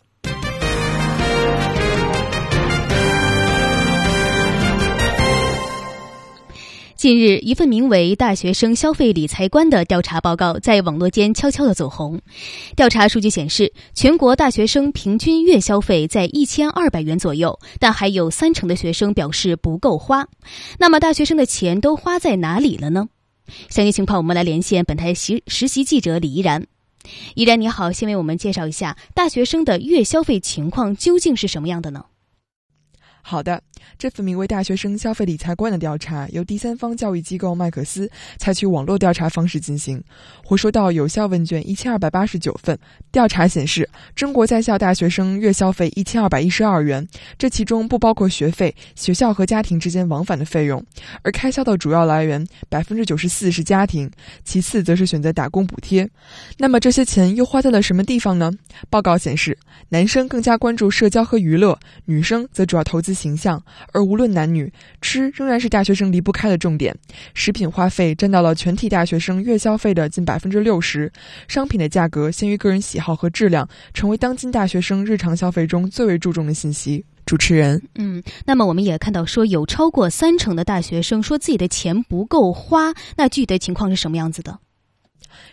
[7.02, 12.20] 近日，一份名为《大学生消费理财观》的调查报告在网络间悄悄的走红。
[12.76, 20.28] 调查数据显示，全国大学生平均月消费在一千二百元左右，但还有三成的学生表示不够花。
[20.78, 23.08] 那么，大学生的钱都花在哪里了呢？
[23.68, 26.68] 详细情况，我们来连线本台实实习记者李怡然。
[27.34, 32.04] 怡然，你好，先为我们介绍一下大学生的月消费情况究竟是什么样的呢？
[33.24, 33.62] 好的，
[33.96, 40.02] 这份名为《大学生消费理财观》的调查，由第三方教育机构麦克斯采取网络调查方式进行，
[40.44, 42.76] 回收到有效问卷一千二百八十九份。
[43.12, 47.06] 调查显示，中国在校大学生月消费一千二百一十二元，
[47.38, 50.84] 这其中不包括学费、学校和家庭之间往返的费用，
[51.22, 54.10] 而开销的主要来源百分之九十四是家庭，
[54.44, 56.06] 其次则是选择打工补贴。
[56.58, 58.50] 那么这些钱又花在了什么地方呢？
[58.90, 59.56] 报告显示，
[59.88, 63.11] 男生更加关注社交和娱乐，女生则主要投资。
[63.12, 66.94] 形象，而无论男女，吃仍然是大学生离不开的重点。
[67.34, 71.12] 食品花费占到了全体大学生月消费的近百分之六十，
[71.48, 77.04] 商品的价格先于个人喜好和质量，成为当今大学生日常消费中最为注重的信息。
[77.24, 84.58] 主持人，嗯，那么我们也看到说，有超过三成的大学生说自己的钱不够花，那具体的情况是什么样子的？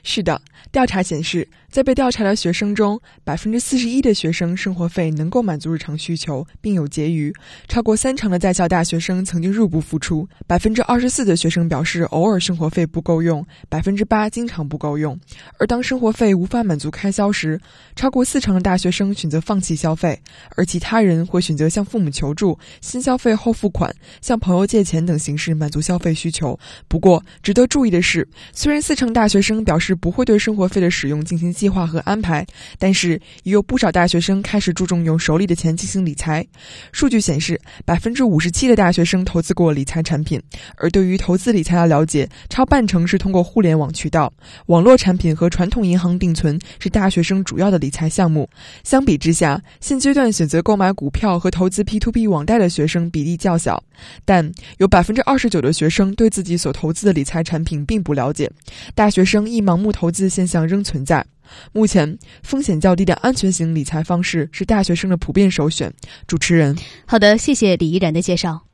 [0.04, 0.42] 是的，
[0.72, 1.48] 调查显示。
[1.72, 7.32] 在被调查的学生中，百分之四十一的学生生活费能够满足日常需求，并有结余；
[7.68, 10.28] 超过三成的在校大学生曾经入不敷出。
[10.48, 15.16] 百分之二十四的学生表示偶尔生活费不够用，百分之八经常不够用。
[15.60, 17.62] 而当生活费无法满足开销时，
[17.96, 20.20] 超过四成的大学生选择放弃消费，
[20.56, 26.60] 而其他人会选择向父母求助、先消费后付款、向朋友借钱等形式满足消费需求。
[26.88, 31.54] 不过，值得注意的是，虽然四成大学生表示不会对生活费的使用进行。
[31.60, 32.48] 计划和安排，
[32.78, 36.46] 但是也有不少大学生开始注重用手里的钱进行理财。
[36.94, 40.42] 数据显示，百分之五十七的大学生投资过理财产品，
[40.78, 44.32] 而对于投资理财的了解，超半成是通过互联网渠道。
[44.68, 48.50] 网络产品和传统银行定存是大学生主要的理财项目。
[48.86, 53.84] 相比之下，现阶段选择购买股票和投资 P to P 网贷的学生比例较小，
[54.24, 58.50] 但有百分之二十九的学生对自己所投资的理财产品并不了解。
[58.96, 61.26] 大学生易盲目投资现象仍存在。
[61.72, 65.94] 目前，风险较低的安全型理财方式是大学生的普遍首选。
[66.28, 68.69] 主持人，好的，谢谢李依然的介绍。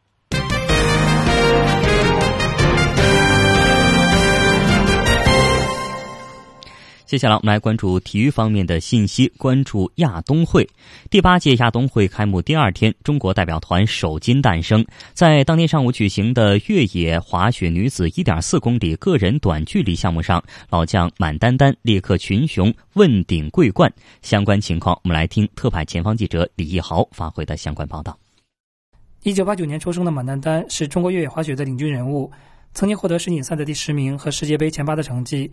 [7.16, 9.32] 接下来，我们来关注体育方面的信息。
[9.38, 10.68] 关注亚冬会，
[11.10, 14.86] 第八届亚冬会开幕第二天，中国代表团首金诞生。
[15.14, 23.90] 在当天上午举行的越野滑雪女子1.4公里个人短距离项目上，老将满丹丹力克群雄，问鼎桂冠。
[24.22, 28.20] 相关情况，我们来听特派前方记者李毅豪发回的相关报道。
[29.24, 32.30] 一九八九年出生的满丹丹是中国越野滑雪的领军人物，
[32.74, 35.50] 曾经获得世锦赛的第十名和世界杯前八的成绩。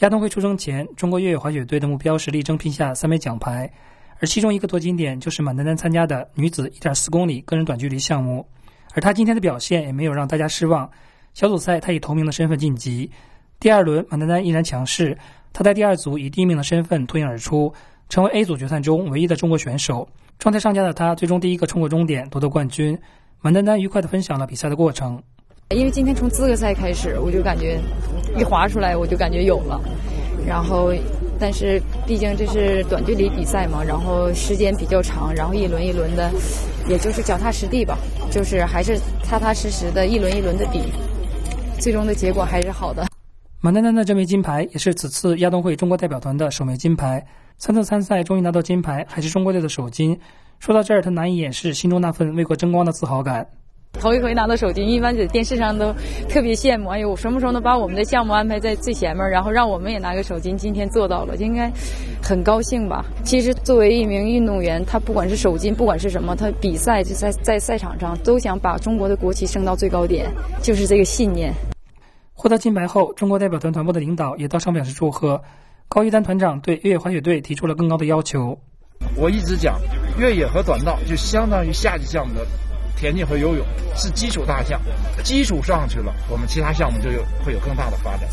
[0.00, 3.70] 亚冬会出征前，中国越野滑雪队的目标是力争拼下三枚奖牌，
[4.18, 8.44] 而其中一个夺金点就是满丹丹参加的女子1.4公里个人短距离项目。
[8.94, 10.90] 而她今天的表现也没有让大家失望，
[11.34, 13.10] 小组赛她以头名的身份晋级，
[13.60, 15.16] 第二轮满丹丹依然强势，
[15.52, 17.72] 她在第二组以第一名的身份脱颖而出，
[18.08, 20.08] 成为 A 组决赛中唯一的中国选手。
[20.38, 22.98] 状态上佳的她最终第一个冲过终点夺得冠军。
[23.40, 25.22] 满丹丹愉快地分享了比赛的过程。
[25.72, 27.80] 因为今天从资格赛开始，我就感觉
[28.38, 29.80] 一滑出来，我就感觉有了。
[30.46, 30.92] 然后，
[31.38, 36.30] 但是毕竟这是短距离比赛嘛，然后时间比较长，然后一轮一轮的，
[36.88, 37.96] 也就是脚踏实地吧，
[38.30, 40.80] 就是还是踏踏实实的，一轮一轮的比，
[41.78, 43.06] 最终的结果还是好的。
[43.60, 47.24] 马丹丹的这枚金牌也是此次亚冬会中国代表团的首枚金牌，
[47.58, 50.18] 三次参赛终于拿到金牌，还是中国队的首金。
[50.58, 53.46] 说到这儿，他难以掩饰心中那份为国争光的自豪感。
[54.00, 55.94] 头一回拿到首金，一般在电视上都
[56.28, 56.88] 特别羡慕。
[56.88, 60.56] 哎呦，什么时候能把我们的项目安排在最前面，然后让我们也拿个首金？
[60.56, 61.70] 今天做到了，应该
[62.20, 63.04] 很高兴吧？
[63.22, 70.28] 其实作为一名运动员，他不管是首金，不管是什么，他比赛就在在赛场上都想把中国的国旗升到最高点，
[70.62, 71.54] 就是这个信念。
[72.34, 75.40] 获得金牌后，中国代表团团部的领导也到场表示祝贺。
[75.88, 78.58] 高一丹团长对越野滑雪队提出了更高的要求。
[79.16, 79.78] 我一直讲，
[80.18, 82.46] 越野和短道就相当于夏季项目的。
[82.96, 83.66] 田径和游泳
[83.96, 84.80] 是基础大项，
[85.24, 88.28] 基础上去了，我们其他项目就有会有更大的发展。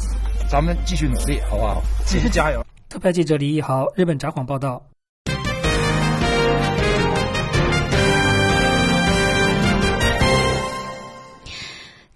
[0.49, 1.83] 咱们继续努力，好不好？
[2.05, 2.65] 继续加油！
[2.89, 4.88] 特派记者李毅豪，日本札幌报道。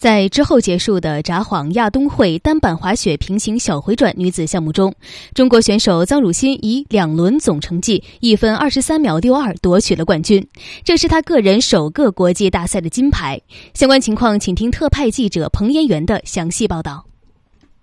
[0.04, 4.94] 在之后结束的札幌亚冬会单板滑雪平行小回转女子项目中，
[5.34, 10.46] 中国选手臧汝欣以两轮总成绩一分二十三秒六二夺取了冠军，
[10.84, 13.40] 这是她个人首个国际大赛的金牌。
[13.74, 17.13] 相关情况，请听特派记者彭延元的详细报道。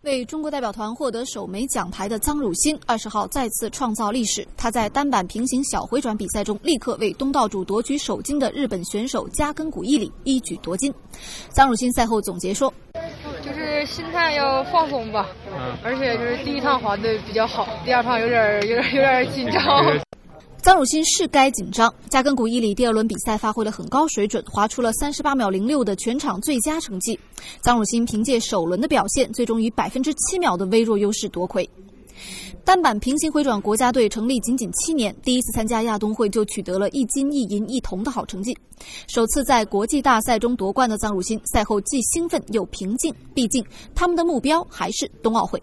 [0.03, 4.47] 为中国代表团获得首枚奖牌的臧汝欣，二十号再次创造历史。
[4.57, 10.91] 他在单板平行小回转比赛中，立刻为东道主夺取首金的日本选手加根古伊里一举夺金。
[11.55, 12.73] 臧汝欣赛后总结说
[13.45, 15.29] ：“就是心态要放松吧，
[15.85, 19.63] 而且就是第一趟滑的比较好，第二趟有点有点有点紧张。”
[20.63, 21.93] 臧汝欣是该紧张。
[22.11, 27.19] 加根古伊里第二轮比赛发挥了很高水准，划出了三十八秒零六的全场最佳成绩。
[27.65, 31.69] 臧汝欣凭借首轮的表现，最终以百分之七秒的微弱优势夺魁。
[32.63, 38.55] 单板平行回转国家队成立仅仅七年，第一次参加亚冬会就取得了一金一银一铜的好成绩。
[39.09, 45.61] 首次在国际大赛中夺冠的臧汝欣赛后既兴奋又平静，毕竟他们的目标还是冬奥会。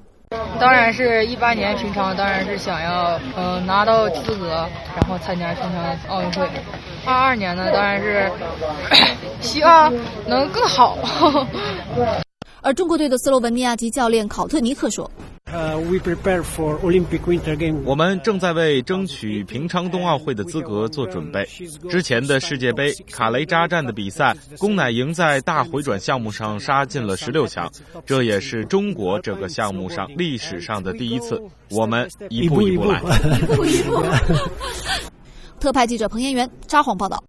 [0.60, 6.48] 当然是一八年平昌，当然是想要嗯拿到资格，然后参加平昌奥运会。
[7.06, 8.30] 二二年呢，当然是
[9.40, 9.94] 希望
[10.26, 10.98] 能更好。
[12.62, 15.10] 而中国队的斯洛文尼亚籍教练考特尼克说。
[17.86, 21.48] 我们正在为争取平昌冬奥会的资格做准备。
[21.90, 27.72] 之前的世界杯卡雷扎站的比赛，龚乃莹在大回转项目上杀进了十六强，
[28.06, 31.42] 这也是中国这个项目上历史上的第一次。
[31.70, 33.00] 我们一步一步来。
[33.00, 34.04] 一步一步
[35.60, 37.24] 特派记者彭延元札幌报道。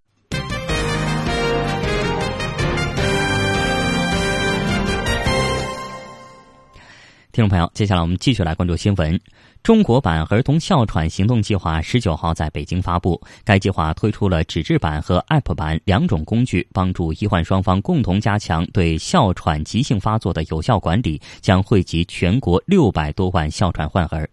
[7.31, 9.19] 听众朋友，接下来我们继续来关注新闻。
[9.61, 24.27] 中国版儿童哮喘行动计划十九号在北京发布，该计划推出了纸质版和 App 版两种工具，帮助医患双方共同加强对哮喘急性发作的有效管理，将惠及全国六百多万哮喘患儿。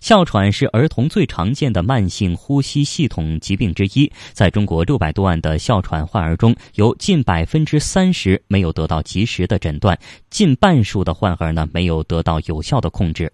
[0.00, 9.98] 哮喘是儿童最常见的慢性呼吸系统疾病之一，在中国六百多万的哮喘患儿中，有近百分之三十没有得到及时的诊断，
[10.30, 13.32] 近半数的患儿呢没有得到有效的控制。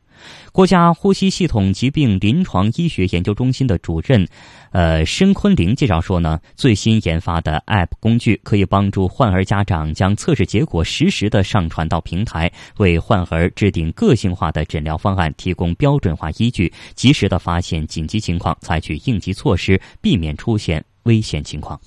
[0.53, 4.27] 国家呼吸系统疾病临床医学研究中心的主任，
[4.73, 21.79] 呃，申坤林介绍说呢，最新研发的 App 工具可以帮助患儿家长将测试结果实时的上传到平台，为患儿制定个性化的诊疗方案提供标准化依据，及时的发现紧急情况，采取应急措施，避免出现危险情况。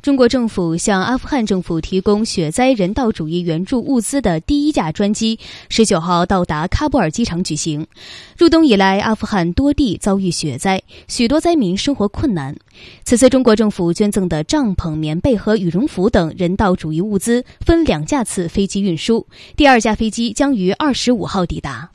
[0.00, 5.38] 中国政府向阿富汗政府提供雪灾人道主义援助物资的第一架专机，
[5.68, 7.86] 十九号到达喀布尔机场举行。
[8.36, 12.56] 入冬以来，阿富汗多地遭遇雪灾，许多灾民生活困难。
[13.04, 21.90] 此次中国政府捐赠的帐篷、棉被和羽绒服等人道主义物资分两架次飞机运输，第二架飞机将于二十五号抵达。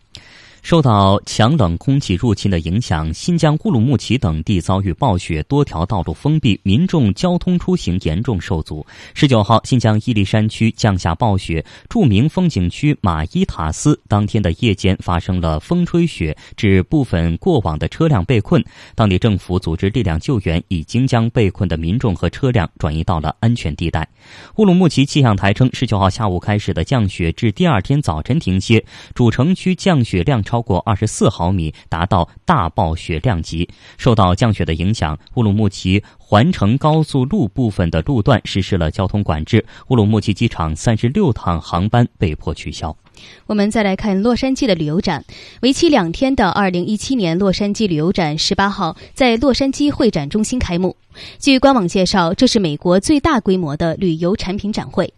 [0.64, 8.84] 受到强冷空气入侵的影响，新疆乌鲁木齐等地遭遇暴雪，多条道路封闭，民众交通出行严重受阻。
[9.14, 18.64] 十九号，新疆伊犁山区降下暴雪，著名风景区马依塔斯当天的夜间发生了风吹雪，致部分过往的车辆被困。
[18.96, 24.08] 当地政府组织力量救援，已经将被困的民众和车辆转移到了安全地带。
[24.56, 28.82] 乌鲁木齐气象台称，十九号下午开始的降雪至第二天早晨停歇，
[29.14, 30.42] 主城区降雪量。
[30.53, 33.68] 超超过二十四毫米，达到大暴雪量级。
[33.98, 39.66] 受到降雪的影响，乌鲁木齐环城高速路部分的路段实施了交通管制。
[39.88, 42.96] 乌鲁木齐机场三十六趟航班被迫取消。
[43.48, 45.26] 我们再来看洛杉矶的旅游展，
[45.64, 50.96] 为期两天的二零一七年洛杉矶旅游展十八号在洛杉矶会展中心开幕。
[51.40, 55.12] 据官网介绍，这是美国最大规模的旅游产品展会。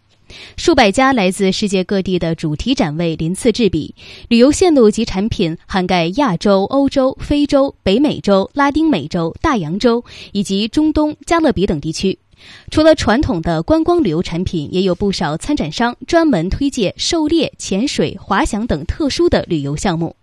[0.56, 3.94] 数百家来自世界各地的主题展位鳞次栉比，
[4.28, 12.18] 旅游线路及产品涵盖亚洲、欧洲、非洲、北美洲、拉丁美洲、大洋洲以及中东、加勒比等地区。
[12.70, 20.14] 除了传统的观光旅游产品，也有不少参展商专门推介狩猎、潜水、滑翔等特殊的旅游项目。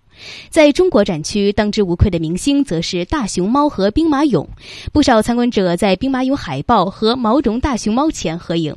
[0.52, 4.46] 在中国展区，当之无愧的明星则是大熊猫和兵马俑，
[4.92, 8.76] 不少参观者在兵马俑海报和毛绒大熊猫前合影。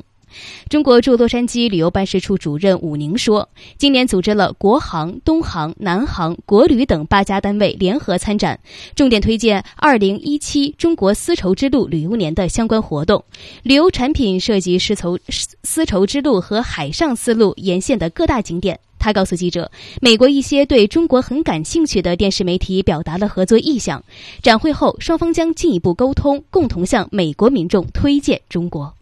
[0.69, 8.59] 中国驻洛杉矶旅游办事处主任武宁说：“今年组织了国航、东航、南航、国旅等八家单位联合参展，
[8.95, 13.23] 重点推荐2017中国丝绸之路旅游年的相关活动。
[13.63, 15.19] 旅游产品涉及丝绸
[15.63, 19.71] 丝绸之路和海上丝路沿线的各大景点。”他告诉记者
[20.01, 24.03] ：“美国一些对中国很感兴趣的电视媒体表达了合作意向。
[24.41, 28.93] 展会后，双方将进一步沟通，共同向美国民众推荐中国。”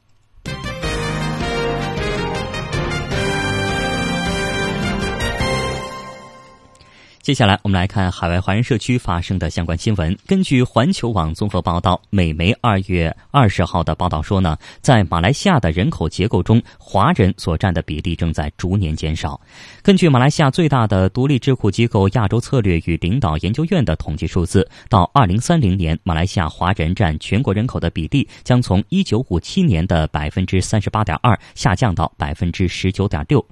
[7.25, 10.15] 接下来，我们来看海外华人社区发生的相关新闻。
[10.27, 19.41] 根据环球网综合报道，美媒二月二十号的报道说呢，在马来西亚的人口结构中，华人所占的比例正在逐年减少。
[19.81, 33.43] 根据马来西亚最大的独立智库机构亚洲策略与领导研究院的统计数字，到二零三零年，马来西亚华人占全国人口的比例将从一九五七年的百分之三十八点二下降到百分之十九点六。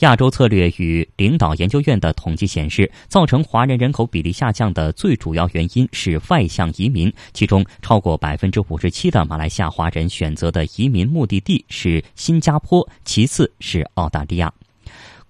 [0.00, 14.52] 亚洲策略与领导研究院的统计显示，造成华人人口比例下降的最主要原因是外向移民，其中超过百分之五十七的马来西亚华人选择的移民目的地是新加坡，其次是澳大利亚。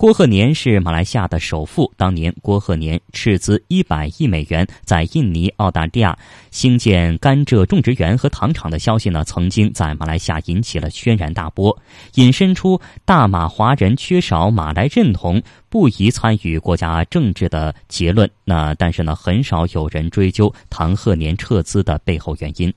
[0.00, 1.92] 郭鹤年是马来西亚的首富。
[1.94, 6.16] 当年，郭鹤年斥资一百亿美元在印尼、澳大利亚
[6.50, 11.78] 兴建甘蔗种植园和糖厂的消息呢，曾经在马来西亚引起了轩然大波，
[12.14, 15.42] 引申出大马华人缺少马来认同。
[15.70, 18.28] 不宜参与国家政治的结论。
[18.44, 22.70] 那但是呢，很少有人追究唐鹤年撤资的背后原因。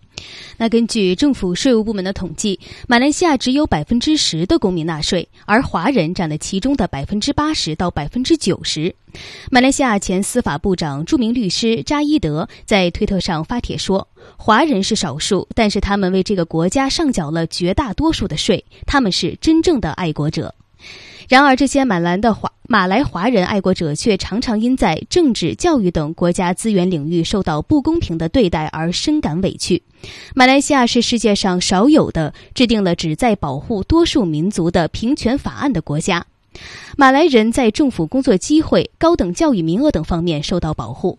[0.57, 8.95] 那根据政府税务部门的统计，马来西亚只有百分之十的公民纳税，而华人占了其中的百分之八十到百分之九十。
[9.51, 20.53] 马来西亚前司法部长、著名律师扎伊德在推特上发帖说：“华人是少数，但是他们为这个国家上缴了绝大多数的税，他们是真正的爱国者。”
[21.33, 29.81] 然而，这些马来的华马来华人爱国者却常常因在政治、教育等国家资源领域受到不公平的对待而深感委屈。
[30.35, 36.23] 马来西亚是世界上少有的制定了旨在保护多数民族的平权法案的国家。
[36.95, 41.17] 马来人在政府工作机会、高等教育名额等方面受到保护，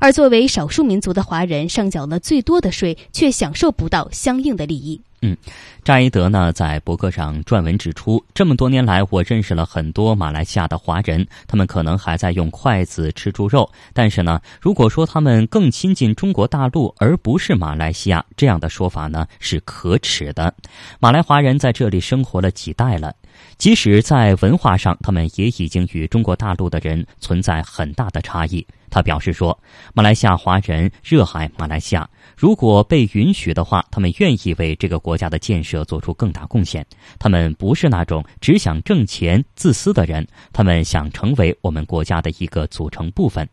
[0.00, 5.00] 而作为少数民族的华人，上缴了最多的税，却享受不到相应的利益。
[5.24, 5.36] 嗯，
[5.84, 20.52] 扎伊德呢在博客上撰文指出，这么多年来，我认识了很多马来西亚的华人，他们可能还在用筷子吃猪肉，但是呢，如果说他们更亲近中国大陆而不是马来西亚，这样的说法呢是可耻的。
[20.98, 23.14] 马来华人在这里生活了几代了，
[23.58, 28.66] 即使在文化上，他们也已经与中国大陆的人存在很大的差异。
[28.90, 29.58] 他表示说，
[29.94, 32.08] 马来西亚华人热爱马来西亚。
[32.36, 36.84] 如果被允许的话，他们愿意为这个国家的建设做出更大贡献。
[37.18, 43.48] 他们不是那种只想挣钱、自私的人，他们想成为我们国家的一个组成部分。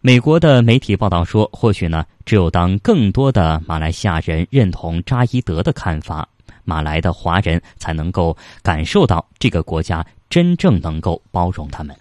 [0.00, 6.26] 美国的媒体报道说，或许呢，只有当更多的马来西亚人认同扎伊德的看法，
[6.66, 11.96] 马来的华人才能够感受到这个国家真正能够包容他们。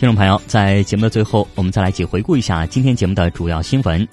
[0.00, 4.08] 听众朋友，在节目的最后，我们再来一起回顾一下今天节目的主要新闻。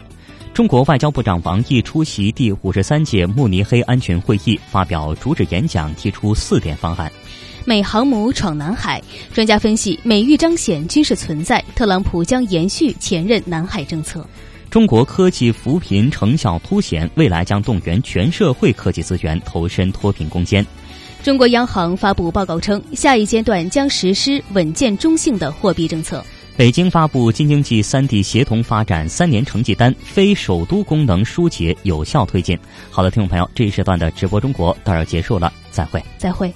[0.54, 7.10] 中国外交部长王毅出席第五十三届慕尼黑安全会议，发表主旨演讲，提出四点方案。
[7.64, 14.28] 美航母闯南海，专家分析，美欲彰显军事存在，特朗普将延续前任南海政策。
[14.70, 20.68] 中国科技扶贫成效凸显，未来将动员全社会科技资源投身脱贫攻坚。
[21.28, 26.24] 中国央行发布报告称，下一阶段将实施稳健中性的货币政策。
[26.56, 32.58] 北京发布京津冀三地协同发展三年成绩单，非首都功能疏解有效推进。
[32.90, 36.50] 好的，听众朋友，这一时段的直播中国到这结束了，再会，再会。